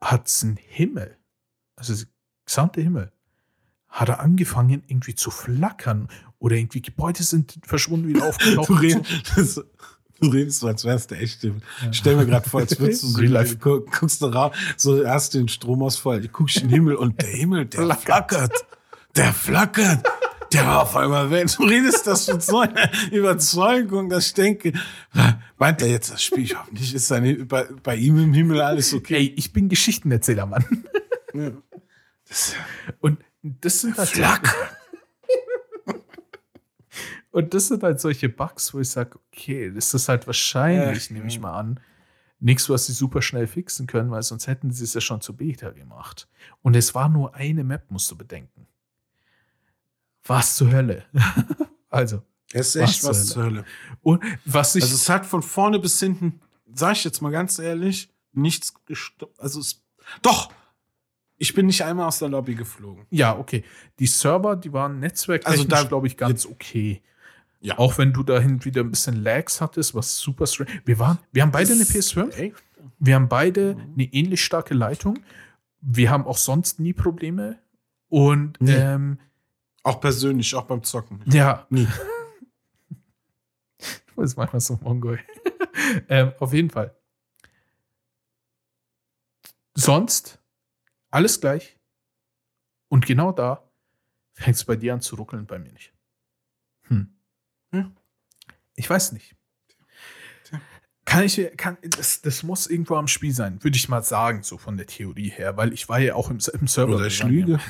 [0.00, 1.16] hat's einen Himmel,
[1.76, 2.06] also der
[2.46, 3.10] gesamte Himmel,
[3.88, 6.08] hat er angefangen irgendwie zu flackern
[6.38, 8.68] oder irgendwie Gebäude sind verschwunden, wieder aufgetaucht.
[10.30, 11.44] Du, das, redest so, als wärst du echt.
[11.44, 13.56] im- Ich stell mir gerade vor, als würdest du so, life.
[13.56, 17.28] gu- guckst du raus, so hast den Stromausfall, du guckst in den Himmel und der
[17.30, 18.64] Himmel, der flackert.
[19.16, 20.04] Der flackert.
[20.52, 21.48] Der war auf einmal weg.
[21.56, 24.72] Du redest das mit so einer Überzeugung, dass ich denke,
[25.58, 26.44] meint er jetzt das Spiel?
[26.44, 29.16] Ich hoffe nicht, ist seine, bei, bei ihm im Himmel alles okay.
[29.16, 30.64] Ey, ich bin Geschichtenerzähler, Mann.
[31.34, 31.50] Ja.
[32.28, 32.54] Das,
[33.00, 34.54] Und das sind halt Flack.
[37.34, 41.10] Und das sind halt solche Bugs, wo ich sage, okay, das ist halt wahrscheinlich, Ach,
[41.10, 41.40] nehme ich ja.
[41.40, 41.80] mal an,
[42.38, 45.34] nichts, was sie super schnell fixen können, weil sonst hätten sie es ja schon zu
[45.36, 46.28] Beta gemacht.
[46.62, 48.68] Und es war nur eine Map, musst du bedenken.
[50.24, 51.04] Was zur Hölle?
[51.90, 52.22] also,
[52.52, 53.64] Es ist echt was zur Hölle.
[54.02, 54.82] und was ich.
[54.84, 56.40] Also es hat von vorne bis hinten,
[56.72, 59.38] sag ich jetzt mal ganz ehrlich, nichts gestoppt.
[59.40, 59.82] Also es,
[60.22, 60.52] doch,
[61.36, 63.06] ich bin nicht einmal aus der Lobby geflogen.
[63.10, 63.64] ja, okay.
[63.98, 67.02] Die Server, die waren netzwerktechnisch, Also da- glaube ich, ganz okay.
[67.64, 67.78] Ja.
[67.78, 70.70] Auch wenn du dahin wieder ein bisschen Lags hattest, was super strange.
[70.84, 72.30] Wir waren, wir haben beide eine PS5.
[72.36, 72.56] Echt?
[72.98, 73.92] Wir haben beide Mhm.
[73.94, 75.18] eine ähnlich starke Leitung.
[75.80, 77.58] Wir haben auch sonst nie Probleme.
[78.08, 78.74] Und Nee.
[78.74, 79.18] ähm,
[79.82, 81.22] Auch persönlich, auch beim Zocken.
[81.26, 81.86] ja, Nie.
[82.88, 85.18] du bist manchmal so Mongol.
[86.10, 86.94] ähm, auf jeden Fall.
[89.74, 90.38] Sonst
[91.10, 91.78] alles gleich.
[92.88, 93.66] Und genau da
[94.34, 95.93] fängt es bei dir an zu ruckeln, bei mir nicht.
[98.76, 99.34] Ich weiß nicht.
[101.06, 104.56] Kann ich, kann, das, das muss irgendwo am Spiel sein, würde ich mal sagen, so
[104.56, 106.94] von der Theorie her, weil ich war ja auch im, im Server.
[106.96, 107.58] Oder ich lüge.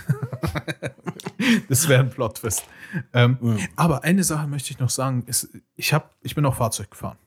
[1.69, 2.65] Das wäre ein Plot-Twist.
[3.13, 3.57] Ähm, Ja.
[3.77, 7.19] aber eine Sache möchte ich noch sagen: ist, ich, hab, ich bin auch Fahrzeug gefahren.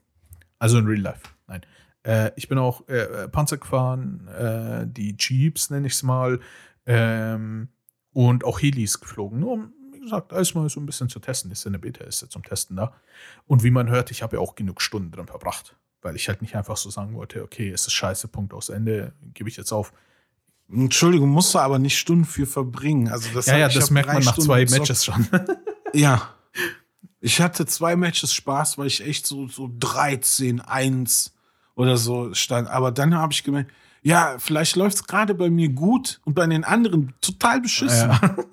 [0.59, 1.21] Also in Real Life.
[1.47, 1.61] Nein.
[2.03, 6.39] Äh, ich bin auch äh, Panzer gefahren, äh, die Jeeps nenne ich es mal,
[6.85, 7.67] ähm,
[8.13, 9.39] und auch Helis geflogen.
[9.39, 9.73] Nur um,
[10.07, 11.51] wie gesagt, alles mal so ein bisschen zu testen.
[11.51, 12.93] Ist ja eine Beta, ist ja zum Testen da.
[13.45, 15.75] Und wie man hört, ich habe ja auch genug Stunden drin verbracht.
[16.01, 19.13] Weil ich halt nicht einfach so sagen wollte, okay, es ist scheiße, Punkt aus Ende,
[19.33, 19.91] gebe ich jetzt auf.
[20.71, 23.07] Entschuldigung, musst du aber nicht Stunden für verbringen.
[23.09, 24.65] Also das ja, hab- ja, das merkt man nach Stunden zwei.
[24.65, 25.27] Matches schon.
[25.93, 26.33] Ja.
[27.19, 31.33] Ich hatte zwei Matches Spaß, weil ich echt so, so 13, 1
[31.75, 32.69] oder so stand.
[32.69, 33.71] Aber dann habe ich gemerkt,
[34.03, 38.09] ja, vielleicht läuft es gerade bei mir gut und bei den anderen total beschissen.
[38.09, 38.35] Ja.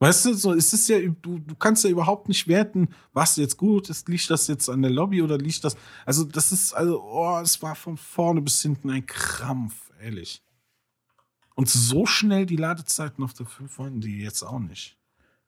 [0.00, 3.58] Weißt du, so, es ist ja, du, du kannst ja überhaupt nicht werten, was jetzt
[3.58, 5.76] gut ist, liegt das jetzt an der Lobby oder liegt das.
[6.06, 10.42] Also, das ist, also, oh, es war von vorne bis hinten ein Krampf, ehrlich.
[11.54, 14.96] Und so schnell die Ladezeiten auf der 5 waren die jetzt auch nicht.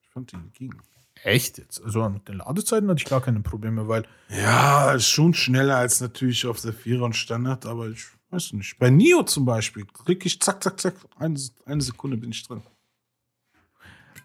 [0.02, 0.82] Ich fand die gingen.
[1.22, 1.82] Echt jetzt?
[1.82, 6.02] Also mit den Ladezeiten hatte ich gar keine Probleme, weil Ja, ist schon schneller als
[6.02, 8.78] natürlich auf der Vierer und Standard, aber ich weiß nicht.
[8.78, 12.60] Bei Nio zum Beispiel krieg ich zack, zack, zack, eine, eine Sekunde bin ich drin.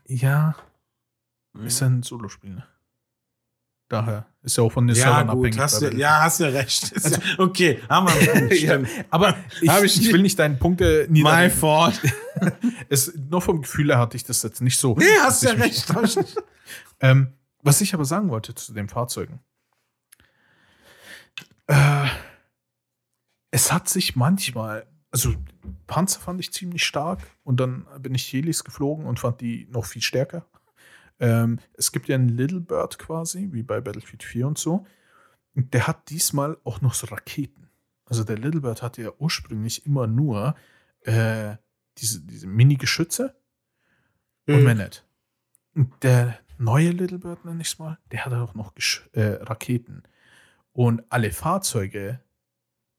[0.07, 0.55] Ja,
[1.63, 2.67] ist ja ein Solospiel, ne?
[3.89, 5.57] Daher ist ja auch von den Ja, Servern abhängig.
[5.59, 6.91] hast du, ja, hast du recht.
[7.09, 8.79] Ja, okay, haben wir Punkt, ja,
[9.09, 11.57] aber ich, ich ich, will nicht deine Punkte My niederlegen.
[11.57, 12.01] fault.
[12.89, 14.95] Es, nur vom Gefühl her hatte ich das jetzt nicht so.
[14.97, 15.93] Nee, hast dass ja recht.
[16.99, 19.39] Ähm, was ich aber sagen wollte zu den Fahrzeugen.
[21.67, 22.07] Äh,
[23.51, 25.33] es hat sich manchmal, also
[25.87, 29.85] Panzer fand ich ziemlich stark und dann bin ich Helis geflogen und fand die noch
[29.85, 30.45] viel stärker.
[31.19, 34.85] Ähm, es gibt ja einen Little Bird quasi, wie bei Battlefield 4 und so.
[35.55, 37.69] Und der hat diesmal auch noch so Raketen.
[38.05, 40.55] Also der Little Bird hatte ja ursprünglich immer nur
[41.01, 41.55] äh,
[41.97, 43.35] diese, diese Mini-Geschütze
[44.47, 44.63] und Mhm.
[44.63, 45.05] mehr nicht.
[45.73, 49.41] Und der neue Little Bird, nenne ich es mal, der hat auch noch Gesch äh,
[49.43, 50.03] Raketen.
[50.73, 52.19] Und alle Fahrzeuge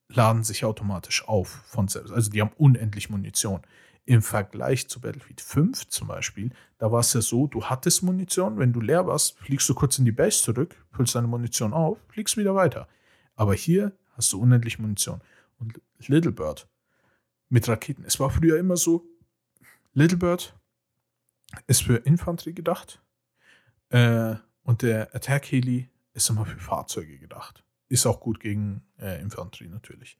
[0.09, 2.13] laden sich automatisch auf von selbst.
[2.13, 3.63] Also die haben unendlich Munition.
[4.05, 8.59] Im Vergleich zu Battlefield 5 zum Beispiel, da war es ja so, du hattest Munition,
[8.59, 11.99] wenn du leer warst, fliegst du kurz in die Base zurück, füllst deine Munition auf,
[12.09, 12.89] fliegst wieder weiter.
[13.37, 15.21] Aber hier hast du unendlich Munition.
[15.59, 16.67] Und Little Bird
[17.51, 18.05] mit Raketen.
[18.05, 19.05] Es war früher immer so,
[19.93, 20.55] Little Bird
[21.67, 23.03] ist für Infanterie gedacht
[23.91, 27.65] äh, und der Attack Heli ist immer für Fahrzeuge gedacht.
[27.89, 30.18] Ist auch gut gegen äh, Infanterie natürlich.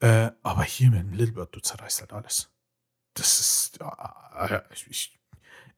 [0.00, 2.50] Äh, aber hier mit dem Little Bird, du zerreißt halt alles.
[3.14, 5.18] Das ist, ja, ja, ich,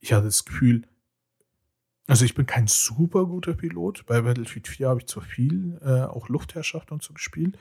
[0.00, 0.86] ich, hatte das Gefühl,
[2.06, 4.06] also ich bin kein super guter Pilot.
[4.06, 7.58] Bei Battlefield 4 habe ich zwar viel, äh, auch Luftherrschaft und so gespielt.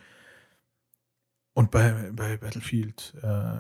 [1.53, 3.59] Und bei, bei Battlefield äh,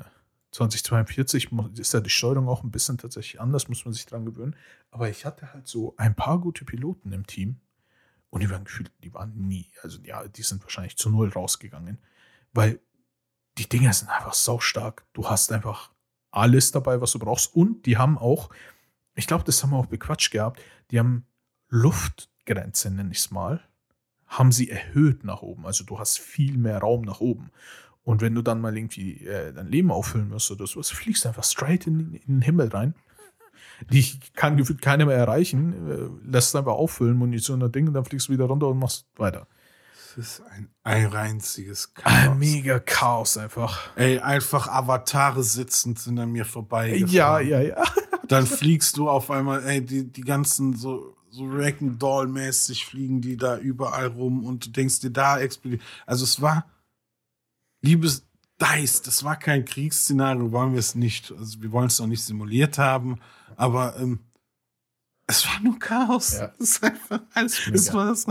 [0.51, 4.25] 2042 mu- ist ja die Steuerung auch ein bisschen tatsächlich anders, muss man sich dran
[4.25, 4.55] gewöhnen.
[4.91, 7.59] Aber ich hatte halt so ein paar gute Piloten im Team
[8.33, 11.99] und die waren gefühlt, die waren nie, also ja, die sind wahrscheinlich zu null rausgegangen,
[12.51, 12.79] weil
[13.59, 15.05] die Dinger sind einfach saustark.
[15.13, 15.91] Du hast einfach
[16.31, 18.49] alles dabei, was du brauchst und die haben auch,
[19.13, 20.59] ich glaube, das haben wir auch bequatscht gehabt,
[20.89, 21.27] die haben
[21.69, 23.61] Luftgrenze, nenne ich es mal,
[24.25, 25.67] haben sie erhöht nach oben.
[25.67, 27.51] Also du hast viel mehr Raum nach oben.
[28.01, 31.29] Und wenn du dann mal irgendwie äh, dein Leben auffüllen musst oder sowas, fliegst du
[31.29, 32.95] einfach straight in, in den Himmel rein.
[33.91, 35.89] Die kann gefühlt keiner mehr erreichen.
[35.89, 39.05] Äh, lässt einfach auffüllen, Munition und Ding, und dann fliegst du wieder runter und machst
[39.15, 39.47] weiter.
[39.93, 42.37] Es ist ein, ein einziges Ein Chaos.
[42.37, 43.95] mega Chaos einfach.
[43.95, 46.95] Ey, einfach Avatare sitzend sind an mir vorbei.
[47.07, 47.83] Ja, ja, ja.
[48.27, 53.57] Dann fliegst du auf einmal, ey, die, die ganzen so, so Ragdoll-mäßig fliegen die da
[53.57, 55.81] überall rum und du denkst dir, da explodiert.
[56.05, 56.65] Also es war,
[57.81, 58.27] liebes
[58.61, 61.33] Dice, das war kein Kriegsszenario, wollen wir es nicht.
[61.37, 63.19] Also wir wollen es noch nicht simuliert haben,
[63.57, 64.19] aber ähm,
[65.27, 66.33] es war nur Chaos.
[66.33, 66.53] Ja.
[66.81, 67.67] Einfach alles.
[67.73, 68.25] Es war das,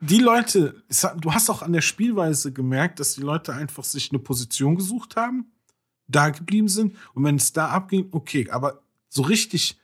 [0.00, 3.84] die Leute, es hat- du hast auch an der Spielweise gemerkt, dass die Leute einfach
[3.84, 5.52] sich eine Position gesucht haben,
[6.08, 9.78] da geblieben sind und wenn es da abging, okay, aber so richtig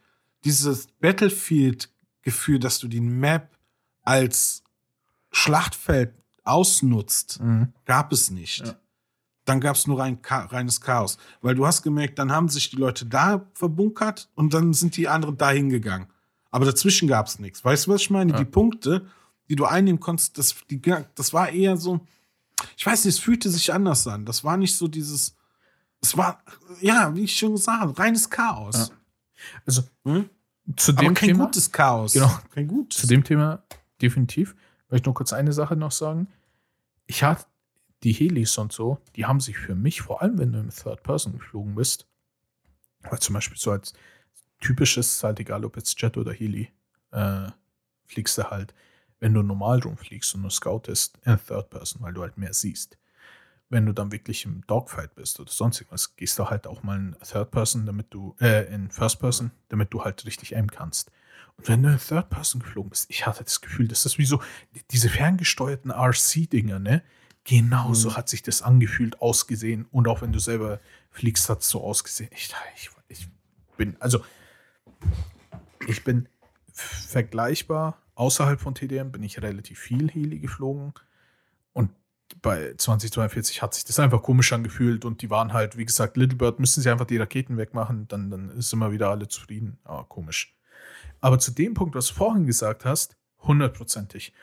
[0.44, 3.56] dieses Battlefield-Gefühl, dass du die Map
[4.02, 4.62] als
[5.30, 6.14] Schlachtfeld
[6.44, 7.72] ausnutzt, Mhm.
[7.84, 8.66] gab es nicht.
[8.66, 8.74] Ja.
[9.50, 11.18] Dann gab es nur rein, reines Chaos.
[11.42, 15.08] Weil du hast gemerkt, dann haben sich die Leute da verbunkert und dann sind die
[15.08, 16.06] anderen da hingegangen.
[16.52, 17.64] Aber dazwischen gab es nichts.
[17.64, 18.30] Weißt du, was ich meine?
[18.32, 18.38] Ja.
[18.38, 19.06] Die Punkte,
[19.48, 20.80] die du einnehmen konntest, das, die,
[21.16, 22.00] das war eher so,
[22.76, 24.24] ich weiß nicht, es fühlte sich anders an.
[24.24, 25.34] Das war nicht so dieses,
[26.00, 26.42] es war,
[26.80, 28.76] ja, wie ich schon gesagt habe, reines Chaos.
[28.90, 28.96] Ja.
[29.66, 30.30] Also Hm?
[30.76, 32.12] zu Aber dem kein Thema, gutes Chaos.
[32.12, 32.30] Genau.
[32.54, 33.00] Kein gutes.
[33.00, 33.64] zu dem Thema
[34.00, 34.54] definitiv.
[34.90, 36.28] Möchte nur kurz eine Sache noch sagen.
[37.06, 37.44] Ich hatte
[38.02, 41.02] die Helis und so, die haben sich für mich, vor allem wenn du im Third
[41.02, 42.06] Person geflogen bist,
[43.02, 43.92] weil zum Beispiel so als
[44.60, 46.70] typisches, halt egal ob jetzt Jet oder Heli,
[47.12, 47.48] äh,
[48.06, 48.74] fliegst du halt,
[49.20, 52.98] wenn du normal rumfliegst und nur scoutest, in Third Person, weil du halt mehr siehst.
[53.68, 56.98] Wenn du dann wirklich im Dogfight bist oder sonst irgendwas, gehst du halt auch mal
[56.98, 61.12] in Third Person, damit du, äh, in First Person, damit du halt richtig aimen kannst.
[61.56, 64.24] Und wenn du in Third Person geflogen bist, ich hatte das Gefühl, das ist wie
[64.24, 64.42] so
[64.90, 67.02] diese ferngesteuerten RC-Dinger, ne?
[67.44, 68.16] Genauso Mhm.
[68.16, 69.86] hat sich das angefühlt, ausgesehen.
[69.90, 70.80] Und auch wenn du selber
[71.10, 72.30] fliegst, hat es so ausgesehen.
[72.34, 73.28] Ich, ich, ich
[73.76, 74.22] bin, also,
[75.86, 76.28] ich bin
[76.72, 77.98] vergleichbar.
[78.14, 80.92] Außerhalb von TDM bin ich relativ viel Heli geflogen.
[81.72, 81.90] Und
[82.42, 85.04] bei 2042 hat sich das einfach komisch angefühlt.
[85.06, 88.30] Und die waren halt, wie gesagt, Little Bird, müssen sie einfach die Raketen wegmachen, dann,
[88.30, 89.78] dann ist immer wieder alle zufrieden.
[89.84, 90.54] Aber komisch.
[91.20, 94.34] Aber zu dem Punkt, was du vorhin gesagt hast, hundertprozentig.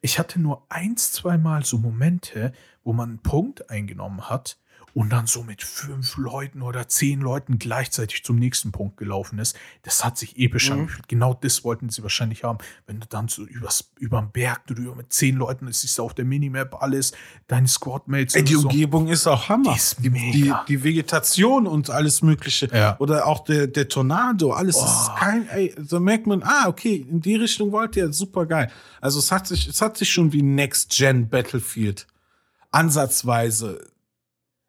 [0.00, 2.52] Ich hatte nur eins, zweimal so Momente,
[2.84, 4.58] wo man einen Punkt eingenommen hat
[4.94, 9.56] und dann so mit fünf Leuten oder zehn Leuten gleichzeitig zum nächsten Punkt gelaufen ist.
[9.82, 10.80] Das hat sich episch Mhm.
[10.80, 11.08] angefühlt.
[11.08, 12.58] Genau das wollten sie wahrscheinlich haben.
[12.86, 16.24] Wenn du dann so übers, überm Berg drüber mit zehn Leuten, es ist auf der
[16.24, 17.12] Minimap alles,
[17.46, 18.34] deine Squadmates.
[18.34, 18.68] Ey, die und so.
[18.68, 19.72] Umgebung ist auch Hammer.
[19.72, 22.68] Die ist die, die, die Vegetation und alles Mögliche.
[22.72, 22.96] Ja.
[22.98, 24.84] Oder auch der, der Tornado, alles Oh.
[24.84, 28.70] ist kein, ey, so merkt man, ah, okay, in die Richtung wollt ihr, super geil.
[29.00, 32.06] Also es hat sich, es hat sich schon wie Next Gen Battlefield
[32.72, 33.86] ansatzweise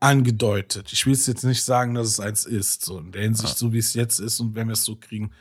[0.01, 0.91] angedeutet.
[0.91, 3.55] Ich will es jetzt nicht sagen, dass es eins ist, so in der Hinsicht, Ja.
[3.55, 5.31] so wie es jetzt ist und wenn wir es so kriegen,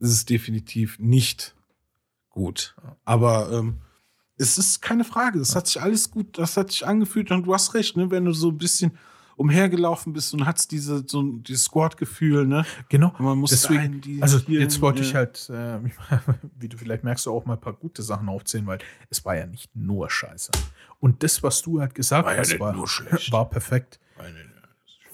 [0.00, 1.54] ist es definitiv nicht
[2.28, 2.74] gut.
[2.82, 2.96] Ja.
[3.04, 3.78] Aber ähm,
[4.36, 5.38] es ist keine Frage.
[5.38, 8.10] Das hat sich alles gut, das hat sich angefühlt und du hast recht, ne?
[8.10, 8.92] Wenn du so ein bisschen
[9.36, 12.64] umhergelaufen bist und hast diese so dieses Squad-Gefühl, ne?
[12.88, 13.14] Genau.
[13.18, 15.08] Und man muss Deswegen, dahin, die also hier jetzt wollte ja.
[15.08, 15.78] ich halt, äh,
[16.58, 19.46] wie du vielleicht merkst, auch mal ein paar gute Sachen aufzählen, weil es war ja
[19.46, 20.50] nicht nur Scheiße.
[20.98, 24.00] Und das, was du halt gesagt War ja hast, nicht war, war perfekt,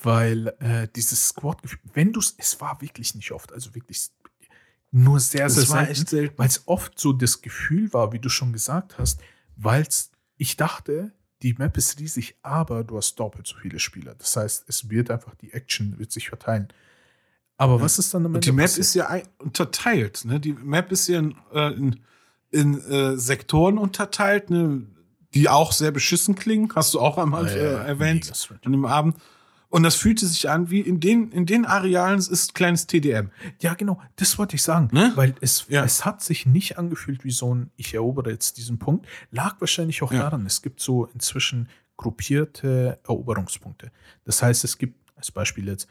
[0.05, 4.09] weil äh, dieses Squad-Gefühl, wenn du es, es war wirklich nicht oft, also wirklich
[4.91, 6.39] nur sehr, sehr selten, selten.
[6.39, 9.21] weil es oft so das Gefühl war, wie du schon gesagt hast,
[9.57, 9.87] weil
[10.37, 14.15] ich dachte, die Map ist riesig, aber du hast doppelt so viele Spieler.
[14.15, 16.69] Das heißt, es wird einfach, die Action wird sich verteilen.
[17.57, 18.81] Aber was ist dann am Und Ende die Map passiert?
[18.87, 20.41] ist ja unterteilt, ne?
[20.41, 22.01] Die Map ist ja in, äh, in,
[22.51, 24.87] in äh, Sektoren unterteilt, ne?
[25.35, 28.35] Die auch sehr beschissen klingen, hast du auch einmal Ah, ja, äh, ja, erwähnt mega
[28.35, 28.61] strange.
[28.65, 29.17] an dem Abend.
[29.75, 33.33] Und das fühlte sich an wie in den, in den Arealen ist kleines TDM.
[33.61, 34.89] Ja, genau, das wollte ich sagen.
[34.93, 35.11] Ne?
[35.17, 35.83] Weil es, Ja.
[35.83, 39.09] es hat sich nicht angefühlt wie so ein, ich erobere jetzt diesen Punkt.
[39.33, 40.21] Lag wahrscheinlich auch Ja.
[40.21, 43.91] daran, es gibt so inzwischen gruppierte Eroberungspunkte.
[44.25, 45.89] Das heißt, es gibt, als Beispiel jetzt,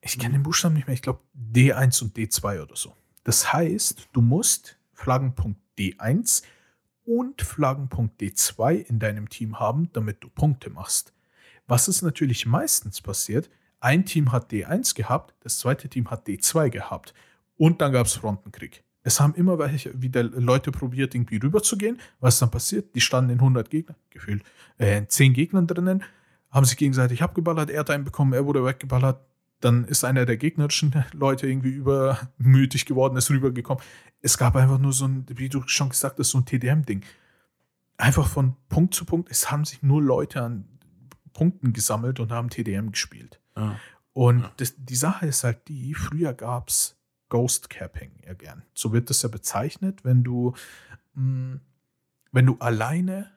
[0.00, 2.96] ich kenne den Buchstaben nicht mehr, ich glaube D1 und D2 oder so.
[3.22, 6.42] Das heißt, du musst Flaggenpunkt D1
[7.04, 11.12] und Flaggenpunkt D2 in deinem Team haben, damit du Punkte machst.
[11.70, 13.48] Was ist natürlich meistens passiert?
[13.78, 17.14] Ein Team hat D1 gehabt, das zweite Team hat D2 gehabt
[17.56, 18.82] und dann gab es Frontenkrieg.
[19.04, 22.00] Es haben immer wieder Leute probiert, irgendwie rüberzugehen.
[22.18, 22.96] Was ist dann passiert?
[22.96, 24.42] Die standen in 100 Gegner, gefühlt,
[24.80, 26.02] äh, in 10 Gegnern drinnen,
[26.50, 29.20] haben sich gegenseitig abgeballert, er hat einen bekommen, er wurde weggeballert.
[29.60, 33.80] Dann ist einer der gegnerischen Leute irgendwie übermütig geworden, ist rübergekommen.
[34.22, 37.02] Es gab einfach nur so ein, wie du schon gesagt hast, so ein TDM-Ding.
[37.96, 39.30] Einfach von Punkt zu Punkt.
[39.30, 40.64] Es haben sich nur Leute an
[41.32, 43.40] Punkten gesammelt und haben TDM gespielt.
[44.12, 44.52] Und Ja.
[44.56, 46.96] das, die Sache ist halt die, früher gab es
[47.28, 48.62] Ghost Capping ja gern.
[48.74, 50.54] So wird das ja bezeichnet, wenn du,
[51.14, 51.60] mh,
[52.32, 53.30] wenn du alleine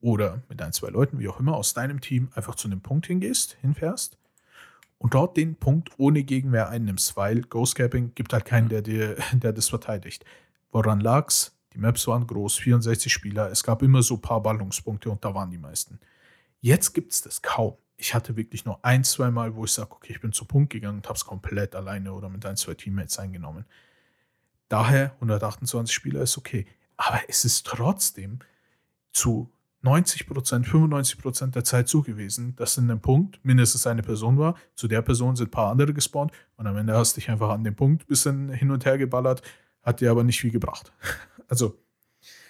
[0.00, 3.06] oder mit ein, zwei Leuten, wie auch immer, aus deinem Team einfach zu einem Punkt
[3.06, 4.18] hingehst, hinfährst
[4.98, 9.52] und dort den Punkt ohne Gegenwehr einnimmst, weil Ghostcapping gibt halt keinen, der, dir, der
[9.52, 10.24] das verteidigt.
[10.70, 11.56] Woran lag's?
[11.72, 15.34] Die Maps waren groß, 64 Spieler, es gab immer so ein paar Ballungspunkte und da
[15.34, 15.98] waren die meisten.
[16.62, 17.76] Jetzt gibt es das kaum.
[17.96, 20.72] Ich hatte wirklich nur ein, zwei Mal, wo ich sage, okay, ich bin zu Punkt
[20.72, 23.66] gegangen und habe es komplett alleine oder mit ein, zwei Teammates eingenommen.
[24.68, 26.66] Daher 128 Spieler ist okay.
[26.96, 28.38] Aber es ist trotzdem
[29.12, 29.50] zu
[29.82, 34.38] 90 Prozent, 95 Prozent der Zeit so gewesen, dass in einem Punkt mindestens eine Person
[34.38, 34.54] war.
[34.76, 37.50] Zu der Person sind ein paar andere gespawnt und am Ende hast du dich einfach
[37.50, 39.42] an dem Punkt ein bisschen hin und her geballert,
[39.82, 40.92] hat dir aber nicht viel gebracht.
[41.48, 41.76] Also,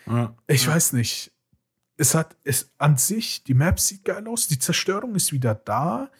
[0.06, 0.36] Ja.
[0.46, 1.32] ich weiß nicht.
[1.96, 6.10] Es hat es an sich, die Map sieht geil aus, die Zerstörung ist wieder da.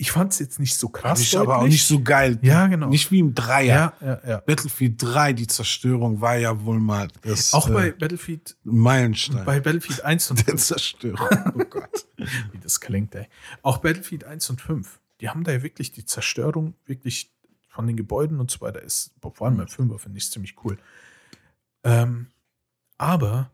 [0.00, 1.18] Ich fand es jetzt nicht so krass.
[1.18, 2.38] Nicht, aber auch nicht so geil.
[2.42, 2.88] Ja, genau.
[2.88, 3.94] Nicht wie im Dreier.
[4.00, 4.36] ja, ja, ja.
[4.38, 9.58] Battlefield 3, die Zerstörung war ja wohl mal das Auch bei äh, Battlefield, Meilenstein bei
[9.58, 11.28] Battlefield 1 und der Zerstörung.
[11.54, 12.06] Oh Gott.
[12.52, 13.26] wie das klingt, ey.
[13.62, 17.32] Auch Battlefield 1 und 5, die haben da ja wirklich die Zerstörung wirklich
[17.68, 20.78] von den Gebäuden und so weiter ist, vor allem beim 5er finde ich ziemlich cool.
[21.84, 22.28] Ähm,
[22.98, 23.50] aber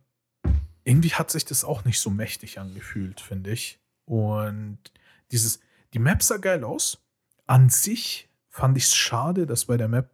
[0.84, 3.80] irgendwie hat sich das auch nicht so mächtig angefühlt, finde ich.
[4.04, 4.78] Und
[5.32, 5.60] dieses,
[5.94, 7.02] die Map sah geil aus.
[7.46, 10.10] An sich fand ich es schade, dass bei der Map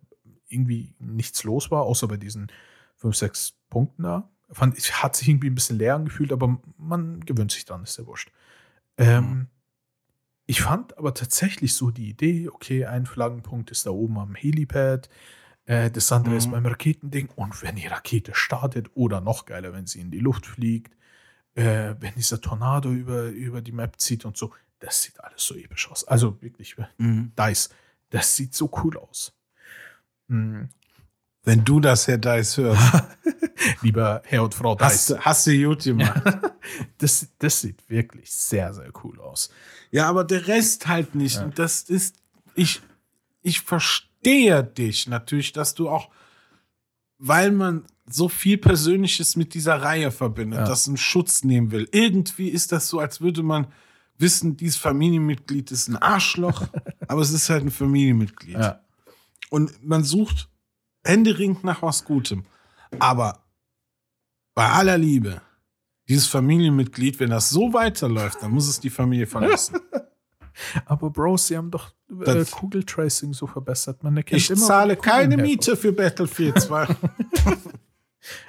[0.49, 2.51] irgendwie nichts los war, außer bei diesen
[2.97, 4.31] 5, 6 Punkten da.
[4.53, 7.99] Fand, ich hat sich irgendwie ein bisschen leer angefühlt, aber man gewöhnt sich dran, ist
[7.99, 8.33] ja wurscht.
[8.97, 9.49] Ähm,
[10.47, 15.09] ich fand aber tatsächlich so die Idee, okay, ein Flaggenpunkt ist da oben am Helipad,
[15.71, 16.53] äh, das andere ist Mhm.
[16.53, 20.47] beim Raketending und wenn die Rakete startet oder noch geiler, wenn sie in die Luft
[20.47, 20.97] fliegt,
[21.55, 25.55] äh, wenn dieser Tornado über, über die Map zieht und so, das sieht alles so
[25.55, 26.05] episch aus.
[26.09, 27.33] Also wirklich, Mhm.
[27.39, 27.69] Dice,
[28.11, 29.33] das sieht so cool aus.
[30.29, 30.69] Mhm.
[31.45, 32.83] Wenn du das, Herr Dice, hörst,
[33.83, 36.23] Lieber Herr und Frau hast, Dice, du- hast du gut gemacht.
[36.99, 39.51] das, das sieht wirklich sehr, sehr cool aus.
[39.91, 41.37] Ja, aber der Rest halt nicht.
[41.37, 41.45] Ja.
[41.45, 42.17] Und das ist,
[42.55, 42.81] ich,
[43.43, 46.11] ich verstehe dich natürlich, dass du auch,
[47.19, 50.67] weil man so viel Persönliches mit dieser Reihe verbindet, Ja.
[50.67, 51.89] das einen Schutz nehmen will.
[51.93, 53.69] Irgendwie ist das so, als würde man
[54.19, 56.67] wissen, dieses Familienmitglied ist ein Arschloch,
[57.09, 58.57] aber es ist halt ein Familienmitglied.
[58.57, 58.81] Ja.
[59.51, 60.49] Und man sucht
[61.05, 62.45] händeringend nach was Gutem.
[62.99, 63.45] Aber
[64.55, 65.41] bei aller Liebe,
[66.09, 69.79] dieses Familienmitglied, wenn das so weiterläuft, dann muss es die Familie verlassen.
[70.87, 71.93] Aber Bros, sie haben doch
[72.27, 74.03] äh, Kugeltracing so verbessert.
[74.03, 75.47] Man erkennt Ich immer, zahle keine herkommen.
[75.47, 76.87] Miete für Battlefield 2.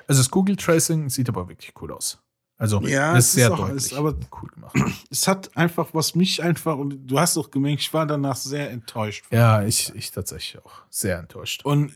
[0.06, 2.20] Also das Kugeltracing sieht aber wirklich cool aus.
[2.58, 4.76] Also Ja, ist sehr ist deutlich, alles, aber- cool gemacht.
[5.10, 8.70] es hat einfach, was mich einfach, und du hast doch gemerkt, ich war danach sehr
[8.70, 9.26] enttäuscht.
[9.32, 11.64] ja, ich, ich tatsächlich auch sehr enttäuscht.
[11.64, 11.94] Und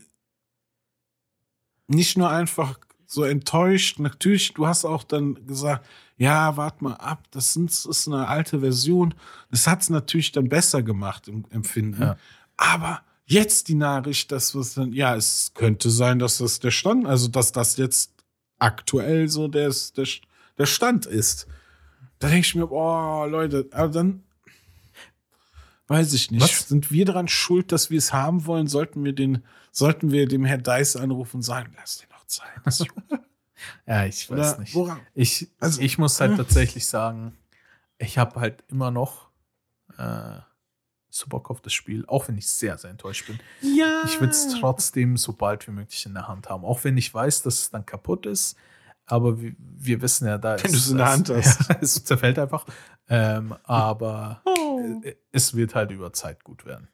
[1.86, 5.86] nicht nur einfach so enttäuscht, natürlich, du hast auch dann gesagt,
[6.18, 9.14] ja, wart mal ab, das ist eine alte Version.
[9.50, 12.02] Das hat es natürlich dann besser gemacht im Empfinden.
[12.02, 12.16] Ja.
[12.56, 17.06] Aber jetzt die Nachricht, dass was dann, ja, es könnte sein, dass das der Stand,
[17.06, 18.12] also dass das jetzt
[18.58, 20.06] aktuell so der, der,
[20.56, 21.46] der Stand ist.
[22.18, 24.22] Da denke ich mir, boah, Leute, aber dann
[25.88, 26.42] weiß ich nicht.
[26.42, 26.68] Was?
[26.68, 28.68] Sind wir daran schuld, dass wir es haben wollen?
[28.68, 32.88] Sollten wir den, sollten wir dem Herr Dice anrufen und sagen, lass dir noch Zeit.
[33.86, 34.74] Ja, ich weiß Oder nicht.
[34.74, 35.00] woran?
[35.14, 37.36] Ich, Also- ich muss halt tatsächlich sagen,
[37.98, 39.28] ich habe halt immer noch
[39.98, 40.38] äh,
[41.08, 43.38] so Bock auf das Spiel, auch wenn ich sehr, sehr enttäuscht bin.
[43.62, 44.02] Ja.
[44.04, 46.64] Ich will es trotzdem so bald wie möglich in der Hand haben.
[46.64, 48.56] Auch wenn ich weiß, dass es dann kaputt ist.
[49.06, 51.68] Aber wir, wir wissen ja, da Wenn du es in der Hand hast.
[51.70, 52.66] Ja, es zerfällt einfach.
[53.08, 55.00] Ähm, aber Oh.
[55.04, 56.88] äh, es wird halt über Zeit gut werden.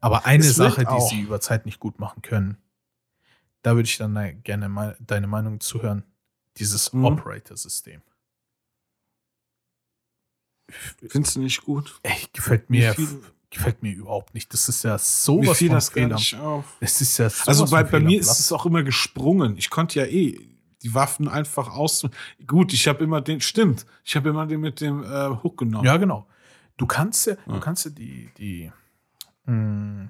[0.00, 2.58] Aber eine Es Sache, die sie über Zeit nicht gut machen können,
[3.66, 6.04] da würde ich dann gerne mal deine Meinung zuhören.
[6.56, 7.04] Dieses Mhm.
[7.04, 8.00] Operator-System.
[11.08, 11.98] Findest du nicht gut?
[12.04, 12.94] Ey, gefällt mir,
[13.50, 14.52] gefällt mir überhaupt nicht.
[14.52, 16.76] Das ist ja Mir sowas fiel das gar fehl am- nicht auf.
[16.78, 19.56] Es ist ja Also bei, bei mir ist es auch immer gesprungen.
[19.56, 20.38] Ich konnte ja eh
[20.82, 22.06] die Waffen einfach aus.
[22.46, 25.84] Gut, ich habe immer den, stimmt, ich habe immer den mit dem äh, Hook genommen.
[25.84, 26.28] Ja, genau.
[26.76, 27.54] Du kannst ja, Ja.
[27.54, 28.70] du kannst ja die, die,
[29.46, 30.08] mh,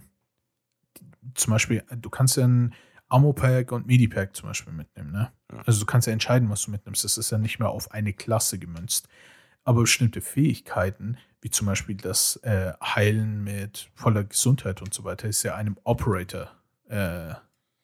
[0.99, 1.05] die,
[1.35, 2.75] zum Beispiel, du kannst ja ein
[3.09, 5.33] Ammo-Pack und Medi-Pack zum Beispiel mitnehmen, ne?
[5.53, 5.63] Ja.
[5.65, 7.05] Also du kannst ja entscheiden, was du mitnimmst.
[7.05, 9.09] Das ist ja nicht mehr auf eine Klasse gemünzt.
[9.65, 15.29] Aber bestimmte Fähigkeiten, wie zum Beispiel das äh, Heilen mit voller Gesundheit und so weiter,
[15.29, 16.51] ist ja einem Operator
[16.89, 17.35] äh,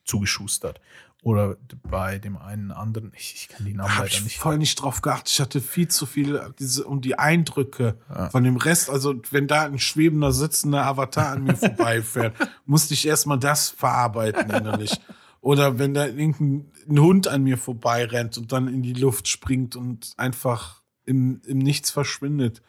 [0.04, 0.80] zugeschustert.
[1.24, 1.56] Oder
[1.88, 4.38] bei dem einen anderen, ich, ich kann die Namen leider ich nicht.
[4.38, 5.30] voll nicht drauf geachtet.
[5.30, 8.28] Ich hatte viel zu viel diese, um die Eindrücke Ja.
[8.30, 8.90] von dem Rest.
[8.90, 12.34] Also, wenn da ein schwebender, sitzender Avatar an mir vorbeifährt,
[12.66, 15.00] musste ich erstmal das verarbeiten innerlich.
[15.40, 19.76] Oder wenn da irgendein ein Hund an mir vorbeirennt und dann in die Luft springt
[19.76, 22.62] und einfach im, im Nichts verschwindet.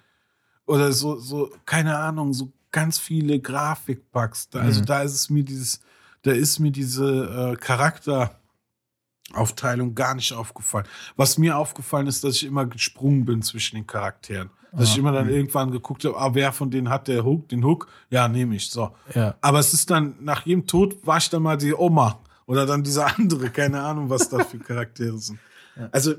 [0.67, 4.49] Oder so, so, keine Ahnung, so ganz viele Grafikbugs.
[4.49, 4.85] Da, Also Mhm.
[4.85, 5.81] da ist es mir dieses,
[6.21, 7.55] da ist mir diese äh,
[9.33, 10.85] Charakteraufteilung gar nicht aufgefallen.
[11.15, 14.49] Was mir aufgefallen ist, dass ich immer gesprungen bin zwischen den Charakteren.
[14.71, 15.33] Dass ich Ah, immer dann mhm.
[15.33, 17.87] irgendwann geguckt habe, ah, wer von denen hat der Hook, den Hook?
[18.09, 18.69] Ja, nehme ich.
[18.69, 18.95] So.
[19.13, 19.35] Ja.
[19.41, 22.19] Aber es ist dann, nach jedem Tod war ich dann mal die Oma.
[22.45, 25.39] Oder dann dieser andere, keine Ahnung, was da für Charaktere sind.
[25.75, 25.89] Ja.
[25.91, 26.13] Also,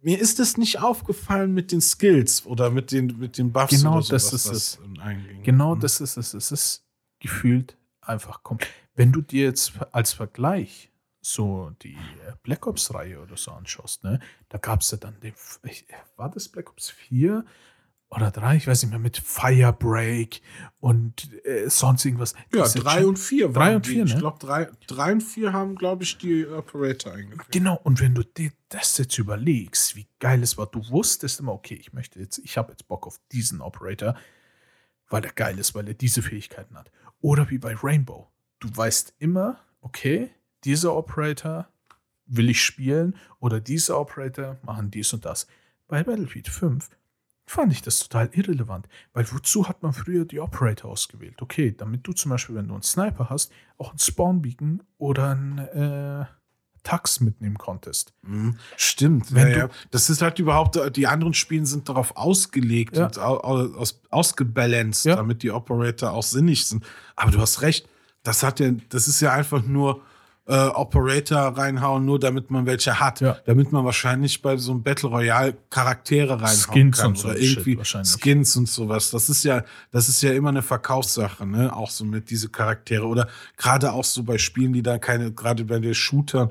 [0.00, 4.00] mir ist es nicht aufgefallen mit den Skills oder mit den, mit den Buffs Genau
[4.00, 4.78] so, das ist es.
[5.42, 5.80] Genau Mhm.
[5.80, 6.34] das ist es.
[6.34, 6.84] Es ist
[7.18, 8.64] gefühlt einfach kommt.
[8.94, 10.92] Wenn du dir jetzt als Vergleich
[11.24, 15.34] so die äh, Black Ops-Reihe oder so anschaust, ne, da gab es ja dann den,
[16.16, 17.44] war das Black Ops 4
[18.10, 20.40] oder 3, ich weiß nicht mehr, mit Firebreak
[20.78, 22.34] und äh, sonst irgendwas.
[22.52, 23.90] Ja, Das ist drei schon- und vier drei waren und die.
[23.92, 24.20] vier, Ich ne?
[24.20, 27.50] glaube, drei, drei und vier haben, glaube ich, die Operator eingeführt.
[27.50, 31.52] Genau, und wenn du dir das jetzt überlegst, wie geil es war, du wusstest immer,
[31.54, 34.14] okay, ich möchte jetzt, ich habe jetzt Bock auf diesen Operator,
[35.08, 36.92] weil er geil ist, weil er diese Fähigkeiten hat.
[37.20, 38.30] Oder wie bei Rainbow.
[38.60, 40.30] Du weißt immer, okay,
[40.64, 41.68] dieser Operator
[42.26, 45.46] will ich spielen oder dieser Operator machen dies und das.
[45.88, 46.88] Bei Battlefield 5
[47.46, 51.42] fand ich das total irrelevant, weil wozu hat man früher die Operator ausgewählt?
[51.42, 55.58] Okay, damit du zum Beispiel, wenn du einen Sniper hast, auch einen Spawn-Beacon oder einen
[55.58, 56.24] äh,
[56.84, 58.14] Tax mitnehmen konntest.
[58.22, 58.56] Mhm.
[58.76, 59.34] Stimmt.
[59.34, 59.74] Wenn ja, du-.
[59.90, 63.06] Das ist halt überhaupt, die anderen Spiele sind darauf ausgelegt Ja.
[63.06, 65.16] und au, au, aus, ausgebalanced, Ja.
[65.16, 66.84] damit die Operator auch sinnig sind.
[67.16, 67.88] Aber du hast recht,
[68.22, 70.02] das hat ja, das ist ja einfach nur
[70.46, 73.20] äh, Operator reinhauen, nur damit man welche hat.
[73.20, 73.38] Ja.
[73.46, 77.06] Damit man wahrscheinlich bei so einem Battle Royale Charaktere reinhauen Skins kann.
[77.08, 78.12] und so oder Shit irgendwie wahrscheinlich.
[78.20, 79.10] Skins und sowas.
[79.10, 81.74] Das ist ja, das ist ja immer eine Verkaufssache, ne?
[81.74, 83.06] Auch so mit diese Charaktere.
[83.06, 86.50] Oder gerade auch so bei Spielen, die da keine, gerade bei den Shootern,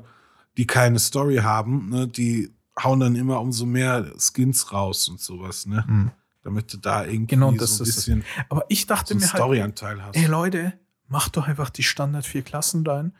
[0.56, 5.66] die keine Story haben, ne, die hauen dann immer umso mehr Skins raus und sowas,
[5.66, 5.86] ne?
[5.86, 6.10] Hm.
[6.42, 9.32] Damit du da irgendwie Genau, das so ein bisschen Aber ich dachte so einen mir
[9.32, 10.16] halt, Storyanteil hast.
[10.16, 10.74] ey Leute,
[11.08, 13.12] macht doch einfach die Standard vier Klassen rein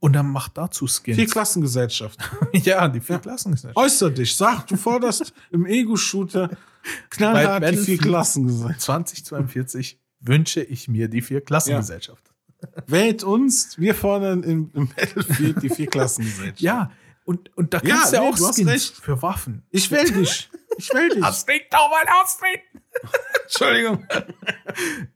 [0.00, 1.16] und dann macht dazu Skins.
[1.16, 2.18] Vier Klassengesellschaft.
[2.52, 3.20] ja, die vier Ja.
[3.20, 3.58] Klassen.
[3.74, 6.50] Äußer dich, sag, du forderst im Ego-Shooter
[7.10, 8.80] knallhart Bei die vier Battlefield- Klassengesellschaft.
[8.80, 12.22] 2042 wünsche ich mir die vier Klassengesellschaft.
[12.86, 16.60] Wählt uns, wir fordern im, im Battlefield die vier Klassengesellschaft.
[16.60, 16.90] Ja,
[17.26, 18.94] und, und da Ja, kannst du ja nee, auch du Skins recht.
[18.96, 19.62] für Waffen.
[19.70, 20.50] Ich will dich.
[20.76, 21.22] Ich will dich.
[21.24, 22.62] Ausreden, doch mal ausreden!
[23.44, 24.06] Entschuldigung.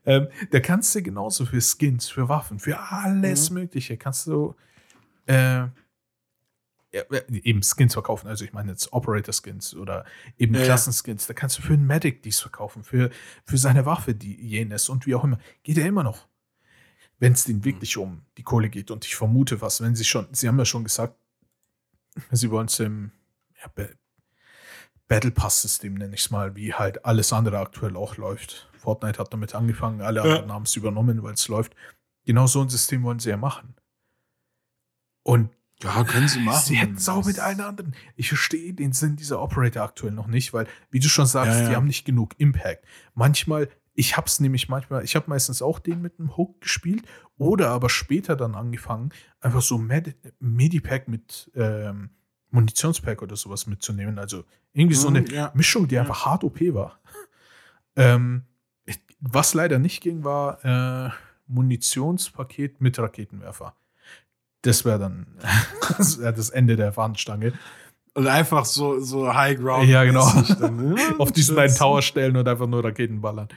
[0.05, 3.55] Ähm, da kannst du genauso für Skins, für Waffen, für alles Mhm.
[3.59, 4.55] Mögliche kannst du
[5.29, 5.67] äh,
[6.91, 8.27] ja, eben Skins verkaufen.
[8.27, 10.05] Also ich meine jetzt Operator-Skins oder
[10.37, 10.63] eben Ja.
[10.63, 11.27] Klassenskins.
[11.27, 13.11] Da kannst du für einen Medic dies verkaufen, für,
[13.45, 15.37] für seine Waffe die jenes und wie auch immer.
[15.61, 16.27] Geht ja immer noch.
[17.19, 18.89] Wenn es denen wirklich um die Kohle geht.
[18.91, 21.15] Und ich vermute was, wenn sie schon, sie haben ja schon gesagt,
[22.31, 23.11] sie wollen es im
[23.61, 23.93] ja, Ba-
[25.07, 28.69] Battle Pass-System, nenne ich es mal, wie halt alles andere aktuell auch läuft.
[28.77, 31.75] Fortnite hat damit angefangen, alle anderen haben es übernommen, weil es läuft.
[32.25, 33.75] Genau so ein System wollen sie ja machen.
[35.29, 35.49] Und
[35.81, 36.61] Ja, können sie machen.
[36.65, 37.95] sie hätten es auch mit allen anderen.
[38.15, 41.61] Ich verstehe den Sinn dieser Operator aktuell noch nicht, weil, wie du schon sagst, Ja,
[41.63, 41.69] ja.
[41.69, 42.83] die haben nicht genug Impact.
[43.13, 47.03] Manchmal, ich habe es nämlich manchmal, ich habe meistens auch den mit einem Hook gespielt
[47.37, 52.09] oder aber später dann angefangen, einfach so Med Medipack mit ähm,
[52.51, 54.19] Munitionspack oder sowas mitzunehmen.
[54.19, 55.51] Also irgendwie so eine Mhm, ja.
[55.53, 56.99] Mischung, die einfach hart OP war.
[57.95, 58.43] Ähm,
[59.19, 61.09] was leider nicht ging, war äh,
[61.47, 63.75] Munitionspaket mit Raketenwerfer.
[64.61, 65.27] Das wäre dann
[65.97, 67.53] das, wär das Ende der Fahnenstange.
[68.15, 69.87] Und einfach so, so High Ground.
[69.87, 70.27] Ja, genau.
[70.59, 73.47] Dann, ja, Auf diesen einen Tower stellen und einfach nur Raketen ballern.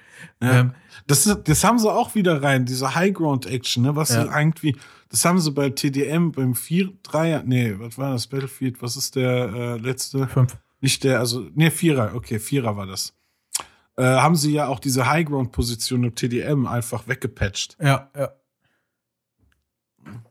[0.40, 0.61] Ja.
[0.61, 0.74] Ähm,
[1.07, 3.96] Das, das haben sie auch wieder rein, diese High Ground Action, ne?
[3.96, 4.38] Was Ja.
[4.38, 4.76] irgendwie,
[5.09, 8.28] das haben sie bei TDM beim 4, 3er, nee, was war das?
[8.28, 10.28] Battlefield, was ist der äh, letzte?
[10.28, 10.57] fünf.
[10.80, 13.14] Nicht der, also, nee, Vierer, okay, Vierer war das.
[13.96, 17.76] Äh, haben sie ja auch diese High Ground Position im TDM einfach weggepatcht.
[17.80, 18.30] Ja, ja.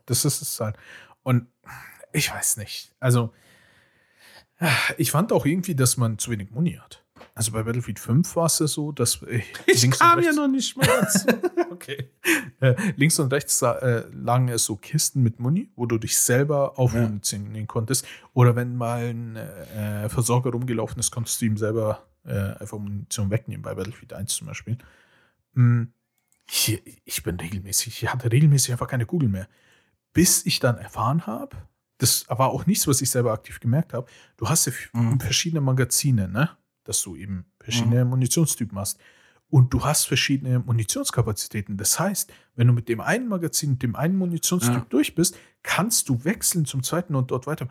[0.06, 0.76] Das ist es halt.
[1.22, 1.46] Und
[2.12, 2.92] ich weiß nicht.
[3.00, 3.32] Also,
[4.96, 7.02] ich fand auch irgendwie, dass man zu wenig Muni hat.
[7.34, 10.48] Also bei Battlefield 5 war es ja so, dass äh, Ich links kam ja noch
[10.48, 11.28] nicht mal dazu.
[11.70, 12.10] okay.
[12.60, 16.78] äh, links und rechts äh, lagen es so Kisten mit Muni, wo du dich selber
[16.78, 18.06] aufmunitionieren konntest.
[18.34, 23.30] Oder wenn mal ein äh, Versorger rumgelaufen ist, konntest du ihm selber äh, einfach Munition
[23.30, 24.76] wegnehmen, bei Battlefield 1 zum Beispiel.
[25.54, 25.84] Mm,
[26.46, 29.48] Hier, ich bin regelmäßig, ich hatte regelmäßig einfach keine Kugel mehr.
[30.12, 31.56] Bis ich dann erfahren habe,
[31.98, 34.06] das war auch nichts, was ich selber aktiv gemerkt habe,
[34.36, 35.20] du hast ja Mhm.
[35.20, 36.50] verschiedene Magazine, ne?
[36.84, 38.98] Dass du eben verschiedene Munitionstypen hast.
[39.48, 41.76] Und du hast verschiedene Munitionskapazitäten.
[41.76, 44.86] Das heißt, wenn du mit dem einen Magazin, dem einen Munitionsstück Ja.
[44.88, 47.68] durch bist, kannst du wechseln zum zweiten und dort weiter.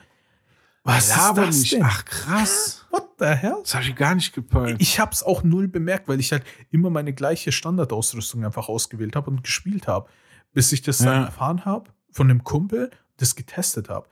[0.83, 1.71] Was Laber ist das nicht.
[1.73, 1.83] denn?
[1.83, 2.85] Ach, krass.
[2.91, 3.57] What the hell?
[3.61, 4.77] Das habe ich gar nicht gepeilt.
[4.79, 9.15] Ich habe es auch null bemerkt, weil ich halt immer meine gleiche Standardausrüstung einfach ausgewählt
[9.15, 10.09] habe und gespielt habe,
[10.53, 11.25] bis ich das dann Ja.
[11.25, 14.07] erfahren habe von einem Kumpel, das getestet habe.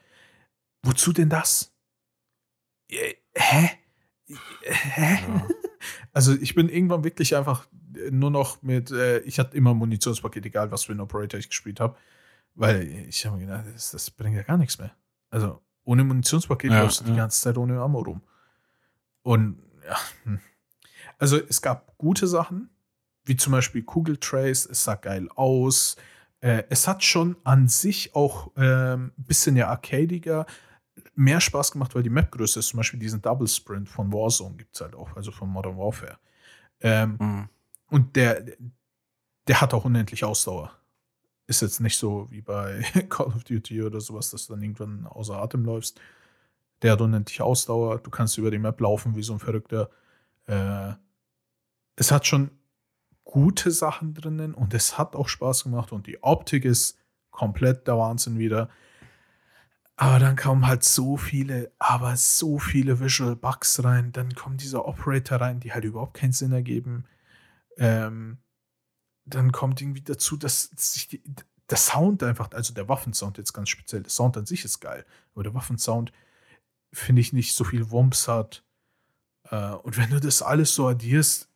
[0.84, 1.74] Wozu denn das?
[2.90, 3.70] Äh, Hä?
[4.62, 5.28] Hä?
[5.28, 5.48] Ja.
[6.12, 7.68] Also ich bin irgendwann wirklich einfach
[8.12, 11.50] nur noch mit, äh, ich hatte immer ein Munitionspaket, egal was für ein Operator ich
[11.50, 11.96] gespielt habe,
[12.56, 14.92] weil ich habe mir gedacht, das, das bringt ja gar nichts mehr.
[15.30, 17.18] Also ohne Munitionspaket Ja, läufst du die ja.
[17.18, 18.22] ganze Zeit ohne Ammo rum.
[19.22, 20.40] Und ja, hm.
[21.18, 22.70] also es gab gute Sachen,
[23.26, 25.96] wie zum Beispiel Kugeltrace, es sah geil aus.
[26.42, 30.46] Äh, es hat schon an sich auch ein bisschen ja arcadiger,
[31.16, 32.68] mehr Spaß gemacht, weil die Mapgröße ist.
[32.70, 36.18] Zum Beispiel diesen Double Sprint von Warzone gibt es halt auch, also von Modern Warfare.
[36.82, 37.50] Ähm, Mhm.
[37.90, 38.44] und der,
[39.48, 40.72] der hat auch unendlich Ausdauer.
[41.48, 45.08] Ist jetzt nicht so wie bei Call of Duty oder sowas, dass du dann irgendwann
[45.08, 46.00] außer Atem läufst.
[46.82, 48.00] Der hat unendlich Ausdauer.
[48.00, 49.90] Du kannst über die Map laufen wie so ein Verrückter.
[50.48, 50.94] Äh,
[51.96, 52.52] es hat schon
[53.30, 56.98] gute Sachen drinnen und es hat auch Spaß gemacht und die Optik ist
[57.30, 58.70] komplett der Wahnsinn wieder.
[59.98, 64.12] Aber dann kommen halt so viele, aber so viele Visual Bugs rein.
[64.14, 67.06] Dann kommen diese Operator rein, die halt überhaupt keinen Sinn ergeben.
[67.78, 68.40] Ähm,
[69.26, 71.22] dann kommt irgendwie dazu, dass sich die,
[71.70, 75.06] der Sound einfach, also der Waffensound jetzt ganz speziell, der Sound an sich ist geil,
[75.36, 76.12] aber der Waffensound
[76.92, 78.64] finde ich nicht so viel Wumms hat.
[79.52, 81.49] Äh, und wenn du das alles so addierst,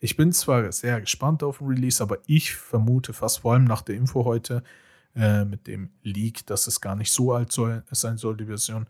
[0.00, 3.82] ich bin zwar sehr gespannt auf den Release, aber ich vermute fast vor allem nach
[3.82, 4.62] der Info heute
[5.14, 8.86] äh, mit dem Leak, dass es gar nicht so alt soll, sein soll, die Version,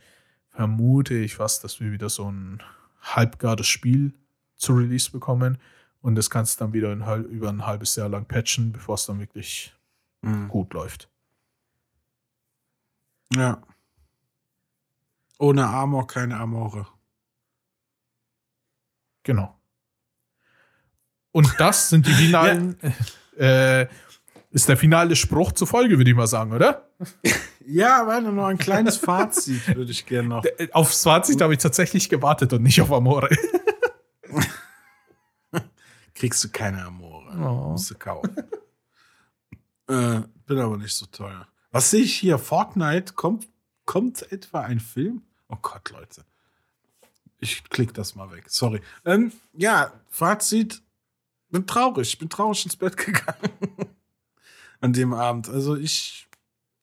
[0.49, 2.63] vermute ich fast, dass wir wieder so ein
[3.01, 4.13] halbgares Spiel
[4.57, 5.59] zu Release bekommen
[6.01, 9.07] und das kannst du dann wieder halb- über ein halbes Jahr lang patchen, bevor es
[9.07, 9.75] dann wirklich
[10.23, 10.49] Mhm.
[10.49, 11.09] gut läuft.
[13.35, 13.63] Ja.
[15.39, 16.89] Ohne Armor keine Amore.
[19.23, 19.58] Genau.
[21.33, 22.77] Und das sind die finalen,
[23.39, 23.87] äh,
[24.51, 26.89] ist der finale Spruch zur Folge, würde ich mal sagen, oder?
[27.67, 30.45] Ja, warte, noch ein kleines Fazit würde ich gerne noch.
[30.45, 33.29] Äh, Auf 20 habe ich tatsächlich gewartet und nicht auf Amore.
[36.15, 37.31] Kriegst du keine Amore.
[37.39, 37.71] Oh.
[37.73, 38.37] Musst du kaufen.
[39.89, 41.47] äh, bin aber nicht so teuer.
[41.71, 42.39] Was sehe ich hier?
[42.39, 43.47] Fortnite kommt,
[43.85, 45.23] kommt etwa ein Film?
[45.49, 46.25] Oh Gott, Leute.
[47.39, 48.45] Ich klick das mal weg.
[48.49, 48.81] Sorry.
[49.05, 50.83] Ähm, ja, Fazit.
[51.51, 52.09] Bin traurig.
[52.09, 53.53] Ich bin traurig ins Bett gegangen.
[54.81, 55.49] An dem Abend.
[55.49, 56.29] Also ich.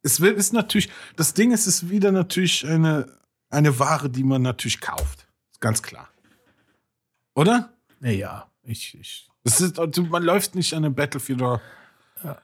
[0.01, 0.89] Es wird, ist natürlich.
[1.15, 3.07] Das Ding ist, es ist wieder natürlich eine,
[3.49, 5.27] eine Ware, die man natürlich kauft.
[5.59, 6.09] Ganz klar.
[7.35, 7.73] Oder?
[7.99, 9.27] Naja, ich, ich.
[9.43, 11.61] Es ist, also man läuft nicht an einem Battlefield oder.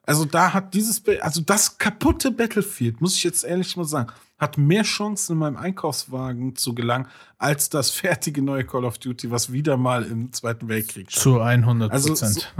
[0.04, 4.58] Also da hat dieses, also das kaputte Battlefield, muss ich jetzt ehrlich mal sagen, hat
[4.58, 7.08] mehr Chancen in meinem Einkaufswagen zu gelangen,
[7.38, 11.24] als das fertige neue Call of Duty, was wieder mal im Zweiten Weltkrieg stand.
[11.24, 12.54] Zu 100 Also Prozent.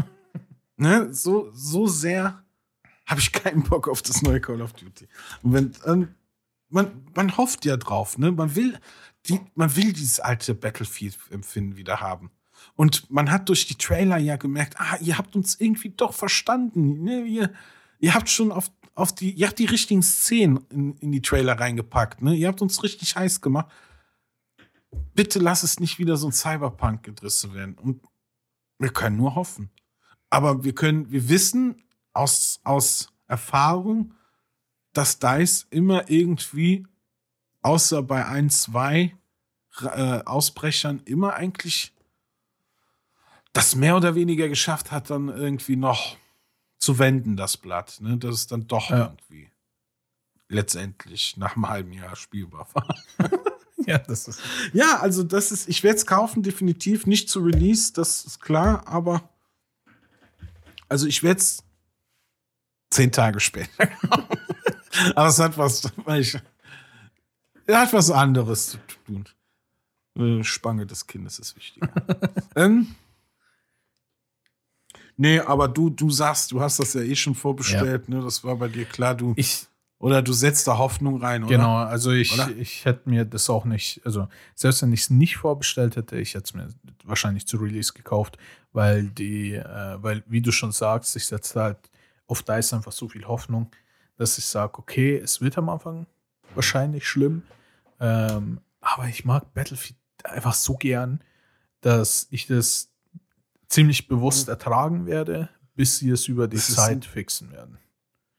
[0.78, 1.14] Ne?
[1.14, 2.44] So, so sehr
[3.06, 5.08] habe ich keinen Bock auf das neue Call of Duty.
[5.44, 6.08] Und wenn, ähm,
[6.70, 8.32] man, man hofft ja drauf, ne?
[8.32, 8.80] Man will,
[9.28, 12.32] die, man will dieses alte Battlefield-Empfinden wieder haben.
[12.76, 17.04] Und man hat durch die Trailer ja gemerkt, ah, ihr habt uns irgendwie doch verstanden.
[17.04, 17.24] Ne?
[17.26, 17.54] Ihr,
[18.00, 21.60] ihr habt schon auf, auf die, ihr habt die richtigen Szenen in, in die Trailer
[21.60, 22.22] reingepackt.
[22.22, 22.36] Ne?
[22.36, 23.72] Ihr habt uns richtig heiß gemacht.
[25.14, 27.76] Bitte lass es nicht wieder so ein Cyberpunk-Gedrisse werden.
[27.76, 28.02] Und
[28.80, 29.70] wir können nur hoffen.
[30.30, 34.14] Aber wir können, wir wissen aus, aus Erfahrung,
[34.94, 36.86] dass DICE immer irgendwie,
[37.62, 39.16] außer bei ein, zwei
[39.82, 41.94] äh, Ausbrechern, immer eigentlich
[43.54, 46.18] das mehr oder weniger geschafft hat, dann irgendwie noch
[46.80, 47.98] zu wenden, das Blatt.
[48.02, 48.18] Ne?
[48.18, 48.98] Dass es dann doch Ja.
[49.06, 49.50] irgendwie
[50.48, 52.88] letztendlich nach einem halben Jahr spielbar war.
[53.88, 54.40] Ja, das ist.
[54.74, 57.08] Ja, also das ist, ich werde es kaufen, definitiv.
[57.08, 59.28] Nicht zu Release, das ist klar, aber
[60.88, 61.64] also ich werde es
[62.92, 64.38] zehn Tage später kaufen.
[65.16, 66.38] aber es hat was, weil ich,
[67.66, 68.78] es hat was anderes zu
[69.08, 69.26] tun.
[70.16, 71.90] Äh, Spange des Kindes ist wichtiger.
[72.56, 72.94] ähm,
[75.18, 78.22] nee, aber du, du sagst, du hast das ja eh schon vorbestellt, ne?
[78.22, 79.34] Das war bei dir klar, du.
[79.36, 79.68] Ich,
[80.00, 81.58] Oder du setzt da Hoffnung rein, oder?
[81.58, 82.50] Genau, also ich, Oder?
[82.58, 86.34] ich hätte mir das auch nicht, also selbst wenn ich es nicht vorbestellt hätte, ich
[86.34, 86.68] hätte es mir
[87.04, 88.38] wahrscheinlich zu Release gekauft,
[88.74, 91.78] weil die, äh, weil, wie du schon sagst, ich setze halt
[92.28, 93.70] auf DICE einfach so viel Hoffnung,
[94.18, 96.08] dass ich sage, okay, es wird am Anfang
[96.56, 97.44] wahrscheinlich schlimm,
[98.00, 101.22] ähm, aber ich mag Battlefield einfach so gern.
[101.82, 102.91] dass ich das
[103.72, 107.78] ziemlich bewusst ertragen werde, bis sie es über die Das Zeit fixen werden.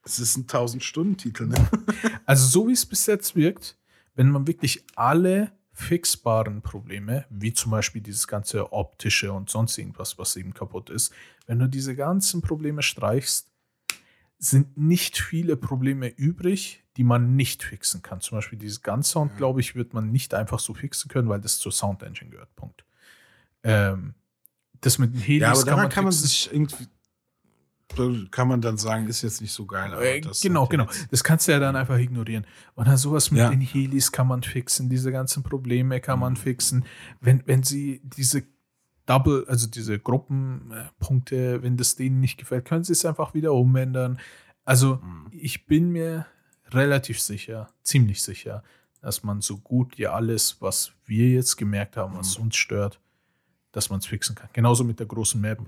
[0.05, 1.69] Es ist ein 1000-Stunden-Titel, ne?
[2.27, 3.79] Also so wie es bis jetzt wirkt,
[4.15, 10.19] wenn man wirklich alle fixbaren Probleme, wie zum Beispiel dieses ganze optische und sonst irgendwas,
[10.19, 11.13] was eben kaputt ist,
[11.47, 13.51] wenn du diese ganzen Probleme streichst,
[14.39, 18.21] sind nicht viele Probleme übrig, die man nicht fixen kann.
[18.21, 21.59] Zum Beispiel dieses Gun-Sound, glaube ich, wird man nicht einfach so fixen können, weil das
[21.59, 22.55] zur Sound Engine gehört.
[22.55, 22.85] Punkt.
[23.63, 24.15] Ähm,
[24.83, 26.87] das mit den Helis Ja, aber kann daran man, kann man sich irgendwie.
[28.31, 29.93] Kann man dann sagen, ist jetzt nicht so geil.
[29.93, 30.87] aber Äh, genau, genau.
[31.11, 32.47] Das kannst du ja dann einfach ignorieren.
[32.75, 33.51] Und dann sowas mit Ja.
[33.51, 36.37] den Helis kann man fixen, diese ganzen Probleme kann man Mhm.
[36.39, 36.85] fixen.
[37.21, 38.45] Wenn, wenn sie diese
[39.05, 44.19] Double, also diese Gruppenpunkte, wenn das denen nicht gefällt, können sie es einfach wieder umändern.
[44.65, 45.27] Also Mhm.
[45.31, 46.27] ich bin mir
[46.71, 48.63] relativ sicher, ziemlich sicher,
[49.03, 52.45] dass man so gut wie alles, was wir jetzt gemerkt haben, was Mhm.
[52.45, 53.01] uns stört,
[53.73, 54.49] dass man es fixen kann.
[54.53, 55.61] Genauso mit der großen Map.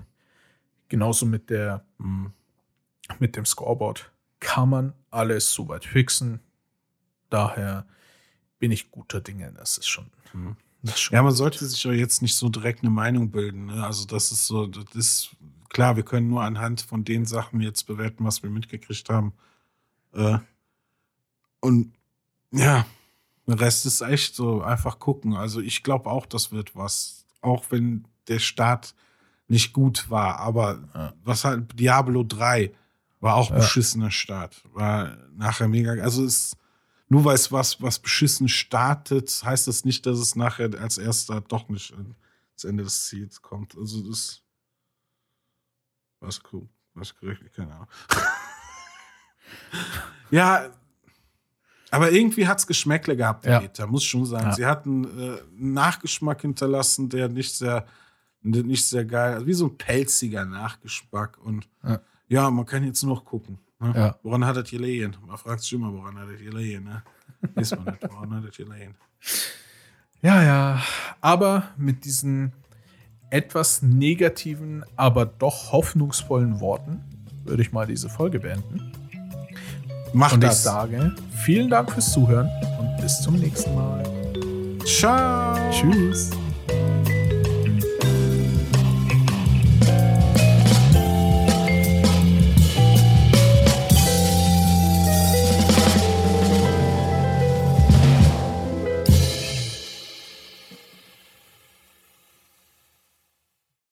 [0.87, 2.31] Genauso mit der Mhm.
[3.19, 6.39] mit dem Scoreboard kann man alles soweit fixen.
[7.29, 7.85] Daher
[8.59, 9.51] bin ich guter Dinge.
[9.53, 10.05] Das ist schon.
[10.33, 10.55] Mhm.
[10.83, 13.65] Das ist schon Ja, man sollte sich aber jetzt nicht so direkt eine Meinung bilden.
[13.65, 13.83] Ne?
[13.83, 15.29] Also, das ist so, das ist
[15.69, 19.33] klar, wir können nur anhand von den Sachen jetzt bewerten, was wir mitgekriegt haben.
[20.13, 20.37] Äh,
[21.59, 21.93] und
[22.51, 22.85] ja,
[23.47, 25.33] der Rest ist echt so einfach gucken.
[25.35, 27.24] Also, ich glaube auch, das wird was.
[27.45, 28.95] Auch wenn der Start
[29.47, 30.39] nicht gut war.
[30.39, 31.13] Aber Ja.
[31.23, 32.73] was halt, Diablo 3
[33.19, 33.57] war auch Ja.
[33.57, 34.63] beschissener Start.
[34.73, 35.91] War nachher mega.
[36.01, 36.55] Also, es
[37.07, 41.39] nur weil es was, was beschissen startet, heißt das nicht, dass es nachher als erster
[41.41, 43.77] doch nicht ans Ende des Ziels kommt.
[43.77, 44.41] Also das
[46.19, 47.87] was cool, was gerechnet, keine Ahnung.
[50.31, 50.71] ja,
[51.95, 53.59] aber irgendwie hat's Geschmäckle gehabt, Ja.
[53.59, 54.45] Beta, muss schon sagen.
[54.47, 54.53] Ja.
[54.53, 55.07] Sie hatten äh,
[55.59, 57.85] einen Nachgeschmack hinterlassen, der nicht sehr,
[58.41, 61.37] nicht sehr geil, also wie so ein pelziger Nachgeschmack.
[61.43, 61.99] Und Ja.
[62.27, 63.57] ja, man kann jetzt noch gucken.
[63.79, 64.15] Ne?
[64.23, 65.15] Woran hat das gelegen?
[65.27, 67.03] Man fragt sich immer, woran hat das gelegen, ne?
[67.53, 68.95] Weiß man nicht, woran hat das gelegen?
[70.21, 70.81] Ja, ja.
[71.21, 72.53] Aber mit diesen
[73.29, 77.03] etwas negativen, aber doch hoffnungsvollen Worten
[77.43, 78.91] würde ich mal diese Folge beenden.
[80.17, 80.63] Mach Und ich das.
[80.63, 81.13] sage
[81.43, 82.49] vielen Dank fürs Zuhören
[82.79, 84.01] und bis zum nächsten Mal.
[84.85, 85.57] Ciao.
[85.71, 86.29] Tschüss.